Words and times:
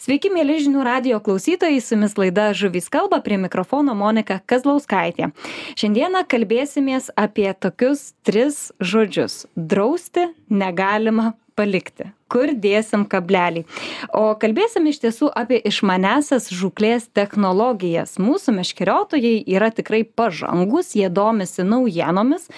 Sveiki, 0.00 0.30
mėly 0.32 0.54
žinių 0.64 0.80
radio 0.86 1.18
klausytojai, 1.20 1.76
su 1.84 1.92
jumis 1.92 2.14
laida 2.16 2.46
Žuvys 2.56 2.86
kalba 2.88 3.18
prie 3.20 3.36
mikrofono 3.36 3.92
Monika 3.92 4.38
Kazlauskaitė. 4.48 5.28
Šiandieną 5.76 6.22
kalbėsimės 6.24 7.10
apie 7.20 7.50
tokius 7.52 8.14
tris 8.24 8.70
žodžius- 8.80 9.44
drausti 9.74 10.24
negalima 10.48 11.34
palikti 11.52 12.08
kur 12.30 12.52
dėsim 12.54 13.06
kablelį. 13.10 13.64
O 14.16 14.32
kalbėsim 14.40 14.86
iš 14.90 15.02
tiesų 15.04 15.30
apie 15.36 15.60
išmanesias 15.70 16.50
žuklės 16.54 17.08
technologijas. 17.16 18.16
Mūsų 18.22 18.54
meškeriotojai 18.60 19.40
yra 19.50 19.70
tikrai 19.74 20.02
pažangus, 20.04 20.94
jie 20.98 21.10
domisi 21.10 21.66
naujienomis, 21.66 22.48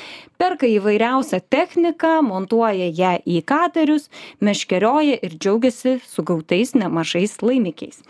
perka 0.43 0.67
įvairiausią 0.67 1.39
techniką, 1.53 2.17
montuoja 2.27 2.89
ją 2.91 3.13
į 3.23 3.43
katerius, 3.47 4.09
meškerioja 4.43 5.21
ir 5.23 5.37
džiaugiasi 5.39 5.99
sugautais 6.03 6.75
nemažais 6.75 7.37
laimikiais. 7.45 8.01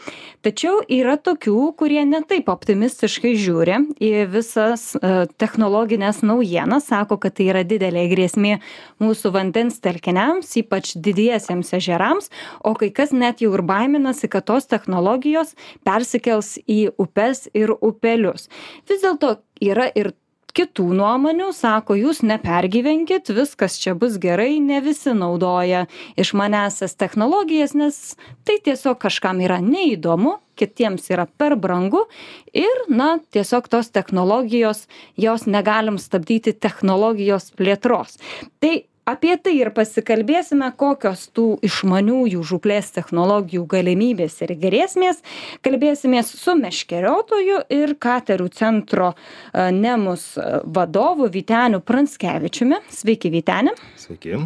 Tačiau 0.43 0.81
yra 0.89 1.19
tokių, 1.21 1.75
kurie 1.79 2.01
netaip 2.09 2.49
optimistiškai 2.53 3.35
žiūri 3.39 3.77
į 4.03 4.13
visas 4.33 4.93
uh, 4.97 5.27
technologinės 5.41 6.23
naujienas, 6.25 6.89
sako, 6.89 7.21
kad 7.21 7.37
tai 7.37 7.51
yra 7.53 7.63
didelė 7.69 8.09
grėsmė 8.11 8.57
mūsų 9.03 9.33
vandens 9.37 9.79
telkiniams, 9.85 10.51
ypač 10.63 10.97
didiesiams 10.97 11.52
didiesiems 11.53 11.73
ežerams 11.73 12.31
o 12.65 12.75
kai 12.75 12.91
kas 12.91 13.13
net 13.13 13.41
jau 13.41 13.53
ir 13.55 13.63
baiminasi 13.63 14.29
kad 14.29 14.45
tos 14.47 14.67
technologijos 14.67 15.55
persikels 15.85 16.59
į 16.67 16.93
upes 16.99 17.49
ir 17.55 17.73
upelius. 17.81 18.49
Vis 18.89 19.03
dėlto 19.03 19.43
yra 19.61 19.91
ir 19.95 20.15
kitų 20.53 20.93
nuomonių 20.93 21.53
sako 21.57 21.97
jūs 21.97 22.23
nepergyvenkit 22.23 23.31
viskas 23.33 23.79
čia 23.81 23.95
bus 23.97 24.19
gerai 24.21 24.61
ne 24.61 24.83
visi 24.85 25.15
naudoja 25.17 25.87
išmaniąsias 26.21 26.95
technologijas 27.01 27.73
nes 27.75 28.17
tai 28.45 28.59
tiesiog 28.61 28.99
kažkam 29.01 29.41
yra 29.41 29.63
neįdomu 29.65 30.37
kitiems 30.61 31.09
yra 31.09 31.25
per 31.27 31.57
brangu 31.57 32.05
ir 32.53 32.85
na 32.93 33.17
tiesiog 33.33 33.71
tos 33.73 33.89
technologijos 33.91 34.87
jos 35.17 35.49
negalim 35.49 35.97
stabdyti 35.97 36.53
technologijos 36.53 37.49
plėtros. 37.57 38.21
Tai 38.61 38.75
apie 39.09 39.35
tai 39.43 39.55
ir 39.59 39.73
pasikalbėsime 39.75 40.69
kokios 40.79 41.27
tų 41.35 41.47
išmaniųjų 41.67 42.43
žūklės 42.53 42.93
technologijų 42.97 43.65
galimybės 43.75 44.39
ir 44.47 44.55
grėsmės. 44.63 45.23
Kalbėsimės 45.65 46.33
su 46.39 46.57
meškeriotoju 46.59 47.63
ir 47.73 47.95
katerių 48.03 48.49
centro 48.55 49.13
nemus 49.55 50.33
vadovu 50.65 51.29
vyteniu 51.33 51.83
pranckevičiumi 51.85 52.83
sveiki 52.93 53.33
vyteni. 53.33 53.77
Sveiki. 53.97 54.43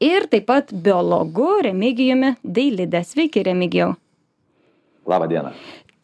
ir 0.00 0.26
taip 0.32 0.46
pat 0.48 0.72
biologu 0.72 1.60
remigijumi 1.64 2.36
dailide. 2.44 3.04
Sveiki 3.04 3.44
remigijau. 3.44 3.94
Labą 5.08 5.26
dieną 5.28 5.50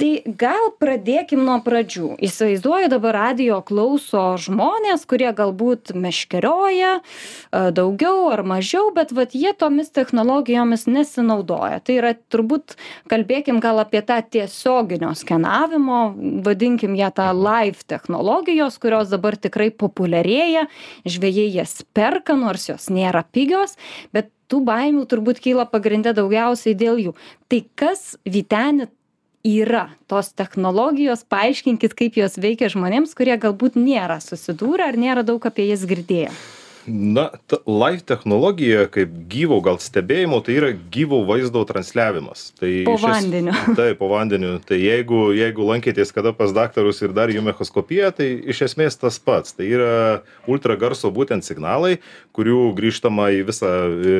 tai 0.00 0.10
gal 0.38 0.70
pradėkim 0.80 1.42
nuo 1.46 1.56
pradžių. 1.64 2.16
Įsivaizduoju 2.24 2.90
dabar 2.92 3.16
radijo 3.16 3.60
klauso 3.66 4.22
žmonės 4.40 5.06
kurie 5.08 5.28
galbūt 5.36 5.94
meškerioja 5.96 6.98
a, 6.98 7.70
daugiau 7.74 8.28
ar 8.34 8.44
mažiau 8.46 8.90
bet 8.96 9.14
vat 9.16 9.34
jie 9.36 9.52
tomis 9.56 9.90
technologijomis 9.96 10.86
nesinaudoja. 10.90 11.80
Tai 11.80 11.98
yra 11.98 12.12
turbūt 12.32 12.76
kalbėkim 13.10 13.60
gal 13.64 13.80
apie 13.82 14.02
tą 14.06 14.20
tiesioginio 14.20 15.14
skenavimo 15.16 16.00
vadinkim 16.46 16.96
ją 16.98 17.10
tą 17.16 17.30
live 17.36 17.86
technologijos 17.88 18.78
kurios 18.82 19.10
dabar 19.12 19.38
tikrai 19.40 19.70
populiarėja. 19.72 20.66
Žvejai 21.08 21.50
jas 21.56 21.80
perka 21.96 22.36
nors 22.36 22.68
jos 22.68 22.90
nėra 22.92 23.24
pigios 23.32 23.78
bet 24.12 24.30
tų 24.50 24.62
baimių 24.66 25.06
turbūt 25.10 25.40
kyla 25.42 25.66
pagrinde 25.70 26.12
daugiausiai 26.16 26.76
dėl 26.78 27.00
jų. 27.02 27.16
Tai 27.50 27.62
kas 27.78 28.14
vyteni 28.26 28.90
yra 29.46 29.86
tos 30.10 30.32
technologijos 30.34 31.24
paaiškinkit 31.30 31.94
kaip 31.98 32.18
jos 32.18 32.38
veikia 32.42 32.70
žmonėms 32.72 33.14
kurie 33.16 33.38
galbūt 33.40 33.78
nėra 33.78 34.18
susidūrę 34.24 34.90
ar 34.90 35.00
nėra 35.00 35.26
daug 35.26 35.42
apie 35.46 35.70
jas 35.70 35.86
girdėję 35.86 36.34
Na, 36.86 37.30
ta 37.50 37.58
live 37.66 38.04
technologija, 38.06 38.84
kaip 38.94 39.10
gyvo 39.26 39.58
gal 39.64 39.80
stebėjimo, 39.82 40.38
tai 40.46 40.54
yra 40.60 40.68
gyvo 40.94 41.18
vaizdo 41.26 41.64
transliavimas. 41.66 42.52
Tai 42.60 42.70
po 42.86 42.94
vandeniu. 43.02 43.54
Taip, 43.78 43.98
po 43.98 44.10
vandeniu. 44.12 44.52
Tai 44.62 44.78
jeigu, 44.78 45.32
jeigu 45.34 45.66
lankėtės 45.66 46.14
kada 46.14 46.30
pas 46.36 46.54
daktarus 46.54 47.02
ir 47.02 47.14
dar 47.16 47.32
jų 47.34 47.42
mechoskopiją, 47.48 48.12
tai 48.14 48.30
iš 48.54 48.62
esmės 48.68 49.00
tas 49.02 49.18
pats. 49.18 49.56
Tai 49.58 49.66
yra 49.66 49.92
ultragarso 50.46 51.10
būtent 51.10 51.46
signalai, 51.46 51.96
kurių 52.38 52.70
grįžtama 52.78 53.32
į 53.34 53.42
visą 53.50 53.72
e, 53.90 54.16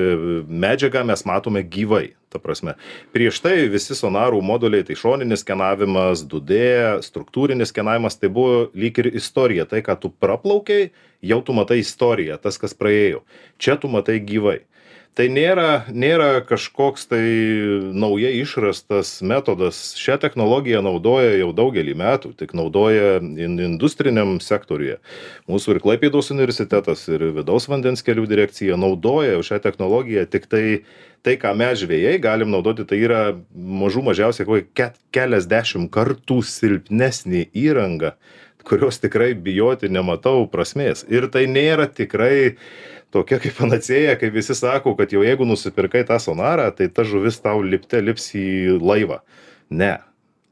medžiagą 0.50 1.06
mes 1.06 1.22
matome 1.28 1.62
gyvai 1.62 2.08
ta 2.36 2.42
prasme. 2.42 2.76
Prieš 3.16 3.40
tai 3.44 3.56
visi 3.72 3.96
sonarų 3.96 4.42
moduliai 4.44 4.84
tai 4.86 4.98
šoninis 5.00 5.42
skenavimas 5.44 6.22
du 6.28 6.42
d 6.44 6.60
struktūrinis 7.04 7.72
skenavimas 7.72 8.20
tai 8.20 8.30
buvo 8.32 8.68
lyg 8.76 9.00
ir 9.00 9.12
istorija. 9.16 9.66
Tai 9.66 9.82
ką 9.86 9.96
tu 10.04 10.12
praplaukei 10.12 10.92
jau 11.24 11.42
tu 11.42 11.56
matai 11.56 11.80
istoriją 11.80 12.36
tas 12.42 12.60
kas 12.60 12.76
praėjo. 12.76 13.24
Čia 13.58 13.80
tu 13.80 13.88
matai 13.92 14.20
gyvai. 14.20 14.60
Tai 15.16 15.30
nėra 15.32 15.86
nėra 15.88 16.42
kažkoks 16.44 17.06
tai 17.08 17.22
naujai 17.96 18.34
išrastas 18.36 19.14
metodas. 19.24 19.94
Šią 19.96 20.18
technologiją 20.20 20.82
naudoja 20.84 21.38
jau 21.38 21.54
daugelį 21.56 21.94
metų 21.96 22.34
tik 22.36 22.52
naudoja 22.52 23.16
in 23.24 23.56
industriniam 23.64 24.34
sektoriuje. 24.44 24.98
Mūsų 25.48 25.72
ir 25.72 25.80
klaipėdos 25.86 26.28
universitetas 26.34 27.06
ir 27.08 27.30
vidaus 27.38 27.64
vandens 27.72 28.04
kelių 28.04 28.26
direkcija 28.28 28.76
naudoja 28.76 29.40
šią 29.40 29.62
technologiją 29.64 30.26
tiktai 30.28 30.44
tai 30.60 30.84
ką 31.42 31.50
mes 31.58 31.80
žvejai 31.82 32.20
galim 32.22 32.52
naudoti 32.54 32.86
tai 32.86 33.00
yra 33.02 33.20
mažų 33.52 34.04
mažiausiai 34.06 34.46
kokį 34.46 34.66
ke 34.78 34.86
keliasdešim 35.16 35.88
kartų 35.90 36.38
silpnesnė 36.46 37.48
įranga 37.50 38.14
kurios 38.66 38.98
tikrai 39.02 39.32
bijoti 39.38 39.90
nematau 39.92 40.46
prasmės. 40.50 41.04
Ir 41.10 41.28
tai 41.30 41.46
nėra 41.50 41.86
tikrai 41.90 42.56
tokia 43.14 43.38
kaip 43.42 43.54
panacėja 43.58 44.16
kaip 44.20 44.34
visi 44.34 44.56
sako 44.58 44.96
kad 44.98 45.14
jau 45.14 45.22
jeigu 45.26 45.46
nusipirkai 45.46 46.04
tą 46.08 46.18
sonarą 46.22 46.72
tai 46.74 46.90
ta 46.90 47.06
žuvis 47.06 47.38
tau 47.42 47.62
lipte 47.62 48.02
lips 48.02 48.32
į 48.38 48.78
laivą. 48.82 49.22
Ne 49.70 49.96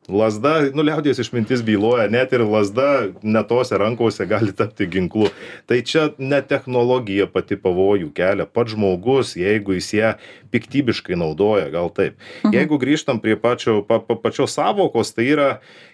lazda 0.08 0.54
nu 0.74 0.84
liaudies 0.84 1.18
išmintis 1.18 1.62
byloja 1.64 2.08
net 2.12 2.32
ir 2.36 2.44
lazda 2.44 3.10
ne 3.22 3.42
tose 3.48 3.78
rankose 3.80 4.26
gali 4.28 4.52
tapti 4.52 4.86
ginklu. 4.86 5.30
Tai 5.66 5.80
čia 5.82 6.10
ne 6.18 6.40
technologija 6.44 7.26
pati 7.30 7.56
pavojų 7.56 8.10
kelia. 8.16 8.46
Pats 8.46 8.74
žmogus 8.74 9.34
jeigu 9.38 9.78
jis 9.78 9.92
ją 9.96 10.12
piktybiškai 10.54 11.16
naudoja 11.18 11.70
gal 11.72 11.90
taip. 11.90 12.18
Jeigu 12.52 12.78
grįžtam 12.78 13.18
prie 13.22 13.36
pačio 13.40 13.80
pa 13.86 13.98
pa 13.98 14.14
pačios 14.20 14.54
sąvokos 14.54 15.14
tai 15.16 15.26
yra 15.32 15.48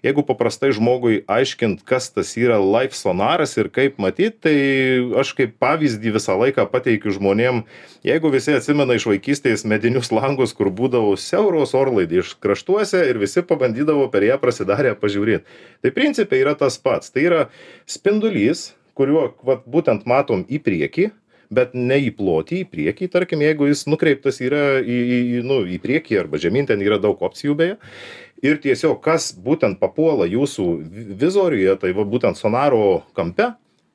jeigu 0.05 0.25
paprastai 0.27 0.73
žmogui 0.77 1.23
aiškint 1.31 1.85
kas 1.89 2.11
tas 2.13 2.35
yra 2.41 2.59
laif 2.61 2.97
sonaras 2.99 3.57
ir 3.61 3.71
kaip 3.73 4.01
matyt 4.03 4.41
tai 4.45 4.57
aš 5.23 5.33
kaip 5.39 5.57
pavyzdį 5.63 6.15
visą 6.19 6.37
laiką 6.41 6.67
pateikiu 6.73 7.15
žmonėm 7.17 7.63
jeigu 8.07 8.33
visi 8.33 8.55
atsimena 8.57 8.97
iš 8.99 9.09
vaikystės 9.11 9.65
medinius 9.69 10.13
langus 10.13 10.55
kur 10.57 10.73
būdavo 10.73 11.17
siauros 11.21 11.75
orlaidės 11.79 12.35
kraštuose 12.41 13.03
ir 13.09 13.21
visi 13.23 13.45
pabandydavo 13.47 14.00
būdavo 14.01 14.11
per 14.11 14.25
ją 14.25 14.39
prasidarę 14.41 14.95
pažiūrėt. 14.97 15.45
Tai 15.83 15.91
principe 15.93 16.39
yra 16.39 16.55
tas 16.55 16.79
pats. 16.79 17.11
Tai 17.11 17.23
yra 17.23 17.49
spindulys 17.87 18.75
kuriuo 18.95 19.35
vat 19.45 19.67
būtent 19.67 20.07
matom 20.07 20.45
į 20.49 20.61
priekį 20.61 21.11
bet 21.51 21.75
ne 21.75 21.99
į 21.99 22.13
plotį 22.15 22.61
į 22.63 22.67
priekį. 22.71 23.09
Tarkim 23.11 23.41
jeigu 23.43 23.67
jis 23.67 23.87
nukreiptas 23.89 24.41
yra 24.41 24.81
į 24.81 24.87
į 24.87 25.19
į 25.41 25.43
nu 25.43 25.65
į 25.67 25.81
priekį 25.83 26.21
arba 26.21 26.39
žemyn 26.39 26.69
ten 26.69 26.81
yra 26.81 26.99
daug 26.99 27.19
opcijų 27.19 27.57
beje. 27.59 27.77
Ir 28.41 28.61
tiesiog 28.63 29.01
kas 29.03 29.35
būtent 29.35 29.81
papuola 29.81 30.29
jūsų 30.31 30.67
vizoriuje 31.19 31.75
tai 31.83 31.91
va 31.93 32.07
būtent 32.07 32.39
sonaro 32.39 33.03
kampe 33.19 33.51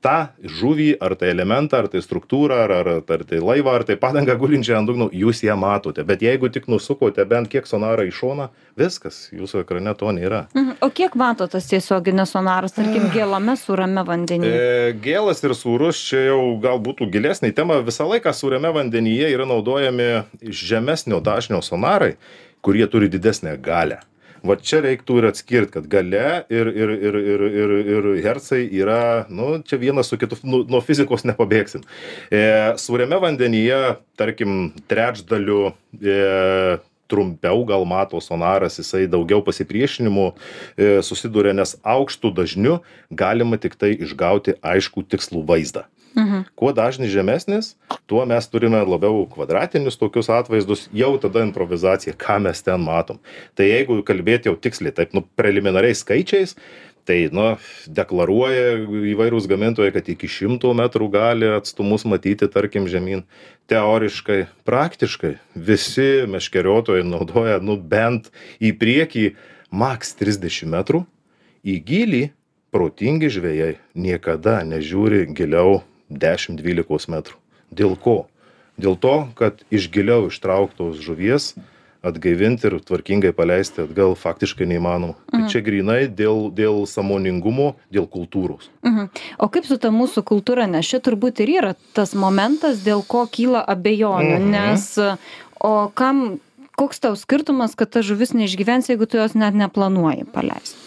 tą 0.06 0.16
žuvį 0.60 0.90
ar 1.04 1.16
tai 1.20 1.32
elementą 1.34 1.82
ar 1.82 1.90
tai 1.92 2.02
struktūrą 2.06 2.60
ar 2.66 2.74
ar 2.76 2.90
ar 3.02 3.24
tai 3.28 3.42
laivą 3.42 3.74
ar 3.80 3.86
tai 3.88 3.98
padangą 4.02 4.38
gulinčią 4.42 4.78
ant 4.80 4.90
dugno 4.90 5.10
jūs 5.14 5.42
ją 5.46 5.58
matote. 5.60 6.06
Bet 6.06 6.22
jeigu 6.26 6.52
tik 6.54 6.70
nusukote 6.72 7.26
bent 7.26 7.50
kiek 7.52 7.68
sonarą 7.70 8.06
į 8.06 8.14
šoną 8.16 8.48
viskas 8.78 9.30
jūsų 9.34 9.64
ekrane 9.64 9.96
to 9.98 10.12
nėra. 10.16 10.46
Mhm. 10.54 10.78
o 10.86 10.90
kiek 10.90 11.16
mato 11.20 11.48
tas 11.52 11.70
tiesioginis 11.72 12.34
sonaras 12.36 12.76
tarkim 12.78 13.10
gėlame 13.16 13.58
sūrame 13.60 14.06
vandenyje? 14.08 14.56
E, 14.56 14.96
gėlas 15.02 15.44
ir 15.44 15.56
sūrus 15.58 16.02
čia 16.10 16.28
jau 16.30 16.42
gal 16.62 16.82
būtų 16.84 17.10
gilesnė 17.12 17.54
tema. 17.56 17.82
Visą 17.86 18.08
laiką 18.10 18.34
sūriame 18.36 18.74
vandenyje 18.76 19.32
yra 19.34 19.48
naudojami 19.50 20.26
žemesnio 20.42 21.22
dažnio 21.24 21.62
sonarai 21.66 22.16
kurie 22.66 22.88
turi 22.90 23.10
didesnę 23.10 23.58
galią 23.62 24.02
va 24.48 24.58
čia 24.62 24.82
reiktų 24.86 25.20
ir 25.20 25.30
atskirt 25.32 25.74
kad 25.76 25.88
galia 25.92 26.44
ir 26.54 26.70
ir 26.72 26.94
ir 26.96 27.20
ir 27.20 27.46
ir 27.48 27.76
ir 27.96 28.10
hercai 28.26 28.64
yra 28.82 29.26
nu 29.30 29.60
čia 29.66 29.80
vienas 29.82 30.12
su 30.12 30.20
kitu 30.22 30.40
nu 30.44 30.64
nuo 30.70 30.82
fizikos 30.86 31.26
nepabėgsim. 31.28 31.86
E 32.32 32.44
sūriame 32.82 33.20
vandenyje 33.22 33.80
tarkim 34.20 34.74
trečdaliu 34.90 35.74
e 36.02 36.78
trumpiau 37.12 37.66
gal 37.68 37.86
mato 37.90 38.22
sonaras 38.24 38.80
jisai 38.82 39.06
daugiau 39.12 39.44
pasipriešinimų 39.46 40.30
e 40.78 40.94
susiduria 41.06 41.56
nes 41.58 41.76
aukštu 41.84 42.34
dažniu 42.36 42.80
galima 43.12 43.60
tiktai 43.62 43.96
išgauti 43.98 44.58
aiškų 44.62 45.06
tikslų 45.16 45.46
vaizdą 45.50 45.86
Mhm. 46.16 46.48
Kuo 46.56 46.72
dažnis 46.72 47.12
žemesnis, 47.12 47.74
tuo 48.08 48.24
mes 48.26 48.48
turime 48.48 48.80
labiau 48.88 49.26
kvadratinius 49.28 50.00
tokius 50.00 50.30
atvaizdus, 50.32 50.86
jau 50.96 51.12
tada 51.20 51.44
improvizacija, 51.44 52.16
ką 52.16 52.40
mes 52.46 52.64
ten 52.64 52.80
matom. 52.80 53.20
Tai 53.56 53.68
jeigu 53.68 54.00
kalbėti 54.08 54.48
jau 54.48 54.56
tiksliai, 54.56 54.96
taip, 54.96 55.12
nu, 55.16 55.26
preliminariais 55.36 56.06
skaičiais, 56.06 56.56
tai, 57.06 57.18
nu, 57.34 57.56
deklaruoja 57.86 58.76
įvairūs 59.14 59.48
gamintojai, 59.50 59.94
kad 59.96 60.08
iki 60.12 60.30
šimto 60.32 60.74
metrų 60.78 61.10
gali 61.14 61.50
atstumus 61.56 62.06
matyti, 62.10 62.50
tarkim, 62.52 62.90
žemyn. 62.92 63.24
Teoriškai, 63.70 64.46
praktiškai 64.68 65.36
visi 65.58 66.26
meškeriotojai 66.30 67.06
naudoja, 67.08 67.58
nu, 67.62 67.78
bent 67.78 68.30
į 68.62 68.76
priekį 68.82 69.28
maks 69.74 70.14
30 70.20 70.70
metrų, 70.74 71.06
į 71.66 71.80
gilį 71.86 72.24
protingi 72.76 73.32
žvejai 73.32 73.76
niekada 73.98 74.60
nežiūri 74.68 75.26
giliau 75.34 75.80
10-12 76.12 77.10
metrų. 77.14 77.40
Dėl 77.74 77.96
ko? 77.98 78.26
Dėl 78.78 78.98
to, 79.00 79.16
kad 79.40 79.64
iš 79.74 79.88
giliau 79.94 80.28
ištrauktos 80.28 81.00
žuvies 81.02 81.54
atgaivinti 82.06 82.70
ir 82.70 82.78
tvarkingai 82.86 83.34
paleisti 83.36 83.84
atgal 83.86 84.16
faktiškai 84.20 84.68
neįmanoma. 84.70 85.18
Tai 85.18 85.40
mhm. 85.40 85.46
Tai 85.46 85.54
čia 85.54 85.62
grinai 85.66 86.00
dėl, 86.10 86.50
dėl 86.56 86.84
samoningumo, 86.90 87.74
dėl 87.94 88.08
kultūros. 88.12 88.70
Mhm. 88.86 89.10
O 89.42 89.50
kaip 89.54 89.68
su 89.70 89.80
ta 89.82 89.92
mūsų 89.94 90.26
kultūra, 90.28 90.70
nes 90.70 90.88
čia 90.88 91.02
turbūt 91.04 91.44
ir 91.46 91.54
yra 91.60 91.76
tas 91.98 92.16
momentas, 92.18 92.84
dėl 92.86 93.06
ko 93.08 93.26
kyla 93.30 93.64
abejonių, 93.76 94.40
mhm. 94.40 94.52
nes 94.54 94.90
o 95.66 95.74
kam, 95.98 96.40
koks 96.80 97.02
tau 97.04 97.16
skirtumas, 97.20 97.78
kad 97.78 97.94
ta 97.94 98.06
žuvis 98.06 98.36
neišgyvens, 98.38 98.92
jeigu 98.92 99.08
tu 99.10 99.22
jos 99.22 99.38
net 99.38 99.58
neplanuoji 99.58 100.28
paleisti? 100.34 100.86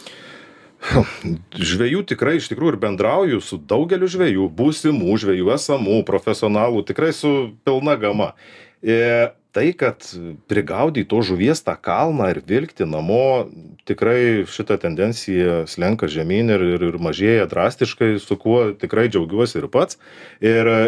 Žvėjų 1.59 2.05
tikrai 2.07 2.37
iš 2.39 2.47
tikrųjų 2.53 2.77
ir 2.77 2.81
bendrauju 2.83 3.41
su 3.43 3.59
daugeliu 3.59 4.07
žvėjų, 4.11 4.47
būsimų 4.55 5.17
žvėjų, 5.25 5.51
esamų, 5.57 6.05
profesionalų, 6.07 6.85
tikrai 6.87 7.11
su 7.17 7.33
pilna 7.67 7.97
gama. 7.99 8.31
E, 8.79 9.35
tai, 9.53 9.73
kad 9.73 10.05
prigaudyti 10.51 11.09
to 11.09 11.23
žuvies 11.25 11.63
tą 11.65 11.75
kalną 11.81 12.29
ir 12.33 12.41
vilkti 12.47 12.87
namo, 12.89 13.49
tikrai 13.89 14.45
šita 14.49 14.79
tendencija 14.83 15.65
slenka 15.71 16.09
žemyn 16.11 16.53
ir, 16.55 16.65
ir, 16.77 16.87
ir 16.91 17.01
mažėja 17.03 17.49
drastiškai, 17.51 18.15
su 18.23 18.39
kuo 18.41 18.73
tikrai 18.79 19.09
džiaugiuosi 19.09 19.61
ir 19.63 19.69
pats. 19.73 20.01
Ir 20.45 20.73
e, 20.73 20.81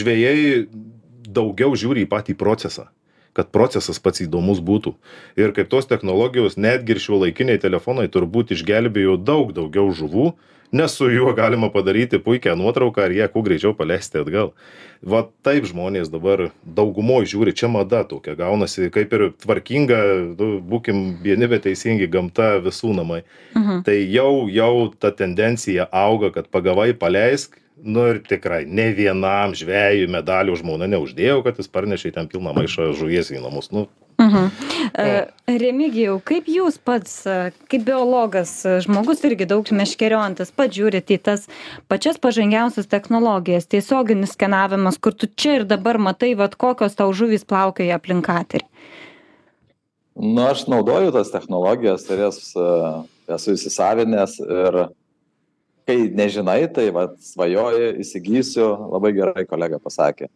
žvėjai 0.00 0.66
daugiau 1.28 1.76
žiūri 1.78 2.06
į 2.06 2.12
patį 2.12 2.38
procesą 2.40 2.88
kad 3.38 3.52
procesas 3.54 4.00
pats 4.02 4.24
įdomus 4.24 4.58
būtų. 4.64 4.96
Ir 5.38 5.52
kaip 5.54 5.68
tos 5.70 5.86
technologijos, 5.86 6.56
netgi 6.58 6.96
ir 6.96 7.02
šiuolaikiniai 7.04 7.60
telefonai 7.62 8.08
turbūt 8.10 8.50
išgelbėjo 8.56 9.14
daug 9.22 9.52
daugiau 9.54 9.92
žuvų, 9.94 10.32
nes 10.72 10.92
su 10.92 11.08
juo 11.10 11.32
galima 11.32 11.70
padaryti 11.72 12.18
puikią 12.18 12.56
nuotrauką 12.56 13.06
ir 13.08 13.16
ją 13.22 13.28
kuo 13.32 13.42
greičiau 13.42 13.74
paleisti 13.76 14.20
atgal. 14.20 14.52
Va 15.02 15.22
taip 15.46 15.68
žmonės 15.68 16.10
dabar 16.10 16.48
daugumoje 16.64 17.30
žiūri, 17.32 17.54
čia 17.54 17.70
mada 17.70 18.02
tokia 18.08 18.34
gaunasi, 18.38 18.88
kaip 18.90 19.12
ir 19.14 19.28
tvarkinga, 19.38 20.00
nu, 20.34 20.48
būkim 20.58 21.20
vieni 21.22 21.46
bet 21.50 21.64
teisingi, 21.68 22.10
gamta 22.10 22.56
visų 22.64 22.96
namai. 22.98 23.22
Mhm. 23.54 23.84
Tai 23.86 23.96
jau, 23.96 24.32
jau 24.50 24.74
ta 24.98 25.12
tendencija 25.14 25.86
auga, 25.92 26.32
kad 26.34 26.50
pagavai 26.50 26.90
paleisk, 26.98 27.56
nu 27.82 28.08
ir 28.12 28.20
tikrai 28.26 28.64
ne 28.66 28.90
vienam 28.96 29.54
žvejui 29.56 30.10
medalių 30.10 30.58
žmona 30.58 30.88
neuždėjau, 30.90 31.42
kad 31.46 31.60
jis 31.60 31.70
parnešė 31.70 32.14
ten 32.16 32.28
pilną 32.30 32.54
maišą 32.56 32.92
žuvies 32.98 33.32
į 33.34 33.42
namus. 33.44 33.72
Nu, 33.74 33.86
Mhm. 34.18 34.50
Uh, 34.98 35.58
Remigijau, 35.60 36.16
kaip 36.26 36.48
jūs 36.50 36.74
pats, 36.82 37.20
e, 37.22 37.52
kaip 37.70 37.84
biologas, 37.86 38.50
e, 38.66 38.80
žmogus 38.82 39.22
irgi 39.22 39.46
daug 39.46 39.68
meškeriojantis, 39.70 40.50
pats 40.50 40.74
žiūrite 40.74 41.14
į 41.14 41.20
tas 41.22 41.44
pačias 41.86 42.18
pažangiausias 42.18 42.90
technologijas, 42.90 43.68
tiesioginis 43.70 44.34
skenavimas, 44.34 44.98
kur 44.98 45.14
tu 45.14 45.30
čia 45.30 45.60
ir 45.60 45.66
dabar 45.70 46.00
matai, 46.02 46.32
vad 46.34 46.58
kokios 46.58 46.98
tau 46.98 47.14
žuvys 47.14 47.46
plaukioja 47.46 48.00
aplinkaterį? 48.00 48.66
Na, 50.18 50.50
aš 50.50 50.66
naudoju 50.66 51.14
tas 51.14 51.30
technologijas 51.30 52.10
ir 52.10 52.26
jas 52.26 52.42
uh, 52.58 53.06
esu 53.30 53.54
įsisavinęs 53.54 54.40
ir 54.42 54.80
kai 55.88 56.10
nežinai, 56.12 56.66
tai 56.72 56.90
va, 56.92 57.06
svajoji, 57.24 57.94
įsigysiu, 58.04 58.66
labai 58.92 59.14
gerai 59.16 59.46
kolega 59.48 59.80
pasakė, 59.80 60.28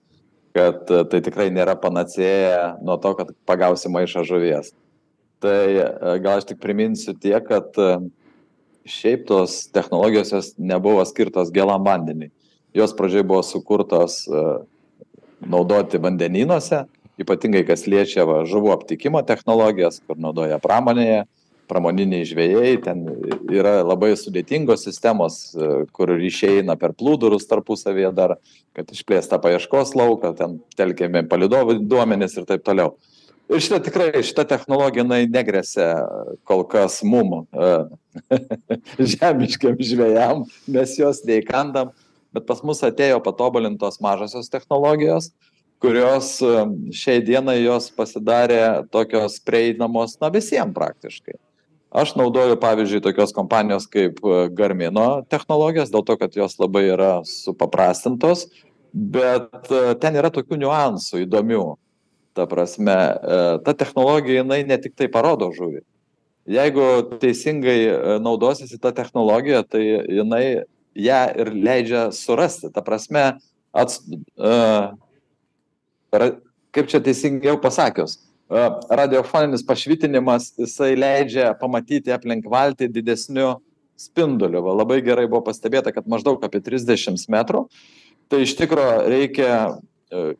kad 0.56 0.88
e, 0.88 1.02
tai 1.12 1.20
tikrai 1.24 1.50
nėra 1.52 1.74
panacėja 1.80 2.78
nuo 2.80 2.96
to, 3.02 3.12
kad 3.18 3.34
pagausi 3.48 3.92
maišą 3.92 4.24
žuvies. 4.28 4.72
Tai 5.44 5.58
e, 5.68 5.84
gal 6.24 6.40
aš 6.40 6.48
tik 6.48 6.62
priminsiu 6.62 7.12
tie, 7.20 7.34
kad 7.44 7.76
e, 7.76 7.90
šiaip 8.88 9.26
tos 9.28 9.66
technologijos 9.76 10.32
jos 10.32 10.50
nebuvo 10.56 11.04
skirtos 11.08 11.52
gelam 11.52 11.84
vandeniui. 11.84 12.32
Jos 12.72 12.96
pradžioj 12.96 13.26
buvo 13.28 13.42
sukurtos 13.44 14.22
naudoti 15.44 15.98
vandenynuose, 16.00 16.86
ypatingai 17.20 17.66
kas 17.68 17.84
liečia 17.84 18.24
va, 18.24 18.38
žuvų 18.48 18.72
aptikimo 18.72 19.20
technologijas, 19.28 20.00
kur 20.06 20.16
naudoja 20.16 20.56
pramonėje 20.62 21.26
pramoniniai 21.68 22.26
žvejai, 22.26 22.72
ten 22.84 23.04
yra 23.52 23.80
labai 23.84 24.12
sudėtingos 24.18 24.84
sistemos, 24.86 25.38
e, 25.54 25.70
kur 25.94 26.12
išeina 26.16 26.76
per 26.80 26.94
plūdurus 26.98 27.48
tarpusavėje 27.50 28.12
dar, 28.16 28.36
kad 28.76 28.92
išplėsta 28.92 29.38
paieškos 29.42 29.94
lauką, 29.98 30.34
ten 30.38 30.58
telkiami 30.78 31.24
palidovai 31.30 31.78
duomenys 31.80 32.36
ir 32.38 32.48
taip 32.48 32.64
toliau. 32.66 32.96
Ir 33.52 33.60
šitą 33.60 33.82
tikrai, 33.84 34.22
šitą 34.24 34.46
technologiją 34.48 35.04
jinai 35.04 35.26
negresia 35.28 35.88
kol 36.48 36.64
kas 36.68 37.00
mum, 37.04 37.44
e, 37.52 37.70
žemiškiam 39.14 39.78
žvėjam, 39.78 40.44
mes 40.72 40.96
jos 40.98 41.22
neįkandam, 41.28 41.92
bet 42.32 42.46
pas 42.48 42.62
mus 42.64 42.82
atėjo 42.86 43.20
patobulintos 43.24 44.00
mažosios 44.04 44.50
technologijos, 44.52 45.30
kurios 45.82 46.34
e, 46.44 46.66
šiai 46.96 47.24
dienai 47.24 47.60
jos 47.62 47.90
pasidarė 47.96 48.84
tokios 48.94 49.40
prieinamos, 49.44 50.18
na 50.22 50.30
visiems 50.32 50.76
praktiškai 50.76 51.38
aš 51.92 52.14
naudoju 52.16 52.56
pavyzdžiui 52.60 53.04
tokios 53.04 53.32
kompanijos 53.36 53.86
kaip 53.90 54.20
e, 54.24 54.48
garmino 54.56 55.22
technologijas 55.30 55.92
dėl 55.92 56.04
to 56.08 56.16
kad 56.20 56.34
jos 56.36 56.56
labai 56.60 56.86
yra 56.94 57.12
supaprastintos 57.28 58.46
bet 58.92 59.68
e, 59.70 59.94
ten 60.00 60.16
yra 60.16 60.32
tokių 60.32 60.58
niuansų 60.64 61.24
įdomių. 61.26 61.64
Ta 62.32 62.46
prasme 62.48 62.96
e, 62.96 63.40
ta 63.64 63.76
technologija 63.76 64.40
jinai 64.40 64.62
ne 64.68 64.78
tiktai 64.80 65.10
parodo 65.12 65.50
žuvį. 65.52 65.82
Jeigu 66.52 66.86
teisingai 67.22 68.18
naudosiesi 68.24 68.80
ta 68.82 68.90
technologija 68.96 69.60
tai 69.62 69.82
jinai 70.10 70.64
ją 70.98 71.20
ir 71.38 71.52
leidžia 71.54 72.08
surasti. 72.16 72.72
Ta 72.74 72.82
prasme 72.82 73.36
ats, 73.70 74.00
uh, 74.42 74.90
kaip 76.74 76.90
čia 76.90 76.98
teisingiau 77.04 77.60
pasakius 77.62 78.18
radiofoninis 78.52 79.64
pašvitinimas 79.66 80.52
jisai 80.60 80.94
leidžia 80.98 81.52
pamatyti 81.60 82.12
aplink 82.12 82.48
valtį 82.50 82.90
didesniu 82.92 83.54
spinduliu. 83.98 84.62
Va, 84.64 84.74
labai 84.82 85.00
gerai 85.04 85.28
buvo 85.30 85.44
pastebėta, 85.46 85.92
kad 85.94 86.08
maždaug 86.10 86.42
apie 86.44 86.60
30 86.64 87.28
metrų. 87.32 87.66
Tai 88.32 88.42
iš 88.44 88.56
tikrųjų 88.58 89.08
reikia 89.12 89.52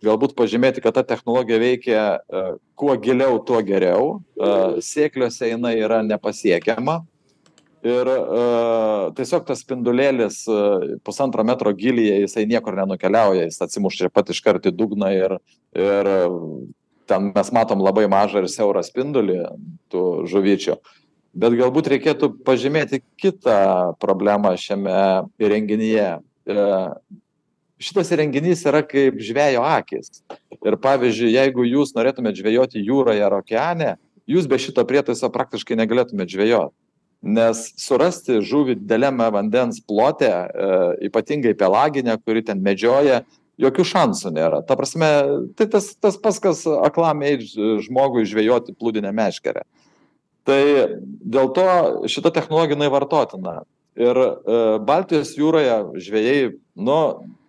galbūt 0.04 0.34
pažymėti, 0.36 0.82
kad 0.84 0.96
ta 0.98 1.04
technologija 1.06 1.60
veikia 1.60 2.02
kuo 2.78 2.96
giliau, 3.00 3.38
tuo 3.46 3.62
geriau. 3.64 4.20
Sėkliuose 4.84 5.52
jinai 5.52 5.78
yra 5.80 6.02
nepasiekiama. 6.04 7.00
Ir 7.82 8.06
uh, 8.06 9.08
tiesiog 9.18 9.42
tas 9.48 9.64
spindulėlis 9.64 10.44
uh, 10.46 10.84
pusantro 11.02 11.42
metro 11.42 11.72
gilyje, 11.74 12.20
jisai 12.22 12.44
niekur 12.46 12.76
nenukeliauja, 12.78 13.48
jis 13.48 13.58
atsimušia 13.64 14.06
pat 14.14 14.30
iš 14.30 14.38
karto 14.44 14.70
į 14.70 14.76
dugną 14.78 15.08
ir, 15.16 15.34
ir 15.74 16.10
ten 17.06 17.30
mes 17.34 17.52
matom 17.54 17.82
labai 17.82 18.08
mažą 18.10 18.42
ir 18.42 18.50
siaurą 18.50 18.82
spindulį 18.86 19.38
tų 19.92 20.04
žuvyčių. 20.30 20.76
Bet 21.32 21.56
galbūt 21.56 21.88
reikėtų 21.94 22.28
pažymėti 22.44 23.00
kitą 23.20 23.94
problemą 24.02 24.52
šiame 24.60 25.24
įrenginyje. 25.40 26.08
E, 26.20 26.66
šitas 27.82 28.12
įrenginys 28.12 28.66
yra 28.68 28.82
kaip 28.84 29.16
žvėjo 29.16 29.64
akis. 29.64 30.20
Ir 30.60 30.76
pavyzdžiui, 30.82 31.32
jeigu 31.32 31.64
jūs 31.66 31.94
norėtumėte 31.96 32.42
žvejoti 32.42 32.84
jūroje 32.84 33.24
ar 33.24 33.38
okeane, 33.40 33.94
jūs 34.28 34.48
be 34.50 34.60
šito 34.60 34.84
prietaiso 34.88 35.32
praktiškai 35.32 35.78
negalėtumėte 35.80 36.36
žvejoti. 36.36 36.76
Nes 37.22 37.68
surasti 37.78 38.40
žuvį 38.42 38.80
dideliame 38.80 39.28
vandens 39.32 39.78
plote, 39.86 40.28
e, 40.28 40.70
ypatingai 41.06 41.54
pelaginę, 41.54 42.18
kuri 42.26 42.42
ten 42.44 42.60
medžioja, 42.60 43.22
jokių 43.60 43.84
šansų 43.88 44.32
nėra. 44.34 44.62
Ta 44.66 44.76
prasme, 44.78 45.10
tai 45.58 45.68
tas, 45.70 45.92
tas 46.00 46.16
pas, 46.20 46.38
kas 46.42 46.64
aklam 46.66 47.22
eiti 47.26 47.50
žmogui 47.84 48.24
žvejoti 48.28 48.76
plūdinę 48.78 49.12
meškerę. 49.16 49.64
Tai 50.48 50.62
dėl 51.02 51.52
to 51.54 51.66
šita 52.10 52.32
technologija 52.34 52.76
jinai 52.76 52.90
vartotina. 52.90 53.60
Ir 54.00 54.18
e, 54.18 54.30
Baltijos 54.82 55.34
jūroje 55.36 56.00
žvėjai, 56.00 56.54
nu, 56.80 56.98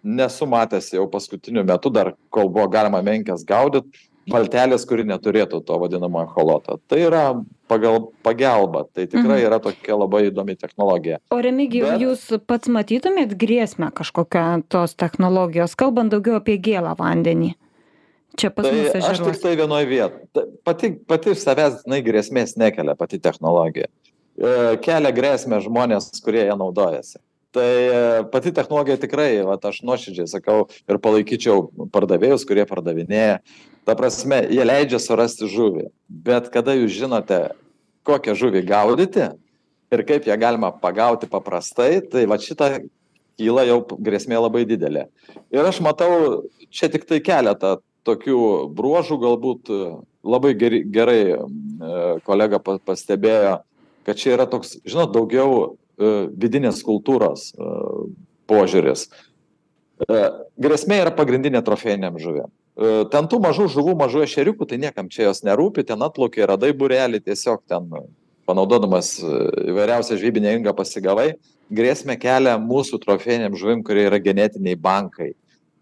nesu 0.03 0.45
matęs 0.49 0.91
jau 0.93 1.05
paskutiniu 1.09 1.63
metu, 1.65 1.89
dar 1.93 2.13
kol 2.33 2.51
buvo 2.51 2.67
galima 2.71 2.99
menkės 3.05 3.45
gaudyti, 3.47 4.09
valtelės, 4.31 4.85
kuri 4.87 5.03
neturėtų 5.03 5.63
to 5.65 5.77
vadinamo 5.81 6.21
echoloto. 6.27 6.79
Tai 6.87 6.99
yra 6.99 7.23
pagal 7.67 8.09
pagalbą. 8.23 8.85
Tai 8.93 9.05
tikrai 9.07 9.39
Mhm. 9.41 9.47
yra 9.47 9.59
tokia 9.59 9.97
labai 9.97 10.29
įdomi 10.31 10.55
technologija. 10.57 11.17
O 11.31 11.41
remigijau, 11.41 11.91
Bet- 11.91 12.01
jūs 12.01 12.39
pats 12.47 12.67
matytumėt 12.67 13.35
grėsmę 13.37 13.91
kažkokią 13.91 14.63
tos 14.69 14.93
technologijos, 14.95 15.75
kalbant 15.75 16.11
daugiau 16.11 16.35
apie 16.39 16.57
gėlą 16.57 16.95
vandenį? 16.97 17.55
Čia 18.37 18.49
pas 18.49 18.65
Tai 18.65 18.71
mus 18.73 18.87
aš 18.89 18.93
tik 18.93 19.11
ežeruose. 19.27 19.41
tai 19.41 19.55
vienoje 19.55 19.85
vietoje. 19.85 20.47
Pati, 20.65 20.91
pati 21.07 21.29
iš 21.31 21.43
savęs, 21.45 21.83
jinai 21.85 22.01
grėsmės 22.03 22.55
nekelia, 22.57 22.95
pati 22.97 23.19
technologija. 23.19 23.85
E, 24.39 24.77
Kelia 24.77 25.11
grėsmę 25.13 25.61
žmonės, 25.61 26.09
kurie 26.23 26.47
ją 26.47 26.57
naudojasi. 26.57 27.17
Tai 27.51 27.61
e, 27.61 28.23
pati 28.31 28.51
technologija 28.51 28.97
tikrai, 28.97 29.43
vat, 29.45 29.61
aš 29.65 29.83
nuoširdžiai 29.83 30.25
sakau 30.27 30.67
ir 30.89 30.97
palaikyčiau 30.97 31.69
pardavėjus, 31.91 32.43
kurie 32.47 32.65
pardavinėja. 32.65 33.41
Ta 33.83 33.95
prasme, 33.99 34.39
jie 34.47 34.63
leidžia 34.63 34.99
surasti 35.01 35.49
žuvį. 35.51 35.89
Bet 36.07 36.47
kada 36.53 36.75
jūs 36.77 36.93
žinote, 36.95 37.39
kokią 38.07 38.35
žuvį 38.39 38.63
gaudyti 38.67 39.29
ir 39.93 40.03
kaip 40.07 40.27
ją 40.27 40.37
galima 40.39 40.71
pagauti 40.71 41.27
paprastai, 41.29 41.99
tai 42.01 42.23
va 42.29 42.39
šitą 42.41 42.69
kyla 43.39 43.65
jau 43.67 43.81
grėsmė 43.83 44.39
labai 44.39 44.63
didelė. 44.69 45.07
Ir 45.53 45.67
aš 45.67 45.81
matau 45.85 46.43
čia 46.73 46.89
tik 46.93 47.07
tai 47.09 47.19
keletą 47.23 47.77
tokių 48.07 48.39
bruožų, 48.75 49.19
galbūt 49.21 49.71
e, 49.71 49.81
labai 50.27 50.53
gerai 50.59 51.21
e, 51.33 51.37
kolega 52.27 52.59
pa- 52.63 52.79
pastebėjo, 52.83 53.59
kad 54.07 54.19
čia 54.19 54.35
yra 54.37 54.47
toks, 54.49 54.77
žinot, 54.83 55.13
daugiau 55.15 55.53
e, 55.63 56.27
vidinės 56.31 56.83
kultūros 56.85 57.51
e, 57.53 57.69
požiūris. 58.51 59.07
Grėsmė 60.03 60.97
yra 61.05 61.13
pagrindinė 61.15 61.61
trofėjiniam 61.63 62.17
žuvėm. 62.19 62.49
Ten 62.73 63.27
tų 63.29 63.37
mažų 63.43 63.67
žuvų, 63.69 63.93
mažų 63.99 64.23
ešeriukų, 64.25 64.65
tai 64.65 64.79
niekam 64.81 65.09
čia 65.13 65.27
jos 65.27 65.43
nerūpi, 65.45 65.85
ten 65.85 66.01
atplaukė, 66.01 66.47
radai 66.49 66.71
burelį, 66.73 67.19
tiesiog 67.21 67.61
ten 67.69 67.85
e, 67.93 68.01
panaudodamas 68.49 69.19
e, 69.21 69.33
įvairiausią 69.69 70.17
žvybinę 70.17 70.55
ingą 70.57 70.73
pasigavai. 70.73 71.35
Grėsmė 71.73 72.17
kelia 72.17 72.55
mūsų 72.57 72.97
trofėjiniam 73.03 73.53
žuvim, 73.57 73.83
kurie 73.85 74.07
yra 74.07 74.17
genetiniai 74.21 74.73
bankai, 74.73 75.35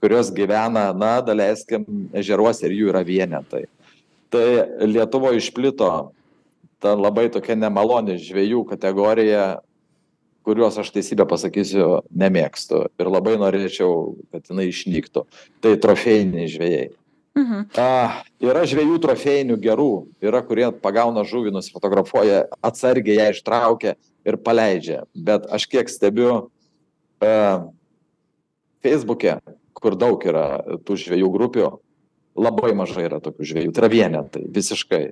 kurios 0.04 0.34
gyvena, 0.36 0.90
na, 0.92 1.14
daleiskim, 1.24 1.88
ežeruose 2.12 2.68
ir 2.68 2.76
jų 2.76 2.92
yra 2.92 3.06
vienetai. 3.08 3.64
Tai 4.32 4.46
Lietuvoje 4.84 5.40
išplito 5.40 5.90
ta 6.84 6.96
labai 6.98 7.30
tokia 7.32 7.56
nemaloni 7.56 8.18
žvėjų 8.20 8.66
kategorija, 8.68 9.62
kuriuos 10.48 10.80
aš 10.82 10.90
teisybę 10.96 11.28
pasakysiu, 11.30 12.02
nemėgstu 12.10 12.88
ir 13.00 13.12
labai 13.12 13.38
norėčiau, 13.42 14.16
kad 14.34 14.50
jinai 14.50 14.70
išnyktų. 14.72 15.26
Tai 15.62 15.76
trofėjiniai 15.84 16.50
žvėjai. 16.52 16.88
Mhm. 17.38 17.68
A, 17.80 18.24
yra 18.44 18.66
žvėjų 18.68 18.98
trofėjinių 19.06 19.56
gerų, 19.64 19.92
yra 20.24 20.42
kurie 20.44 20.68
pagauna 20.84 21.24
žuvį, 21.28 21.54
nusifotografuoja, 21.56 22.44
atsargiai 22.60 23.22
ją 23.22 23.30
ištraukia 23.32 23.96
ir 24.28 24.38
paleidžia. 24.44 25.06
Bet 25.16 25.48
aš 25.48 25.70
kiek 25.72 25.88
stebiu 25.92 26.32
uh, 26.36 27.70
Facebook'e, 28.84 29.38
kur 29.78 29.96
daug 29.96 30.28
yra 30.28 30.46
tų 30.84 31.00
žvėjų 31.06 31.32
grupių, 31.32 31.70
labai 32.36 32.74
mažai 32.78 33.08
yra 33.08 33.22
tokių 33.24 33.48
žvėjų. 33.48 33.74
Tai 33.76 33.86
yra 33.86 33.92
vienetai, 33.96 34.44
visiškai. 34.52 35.04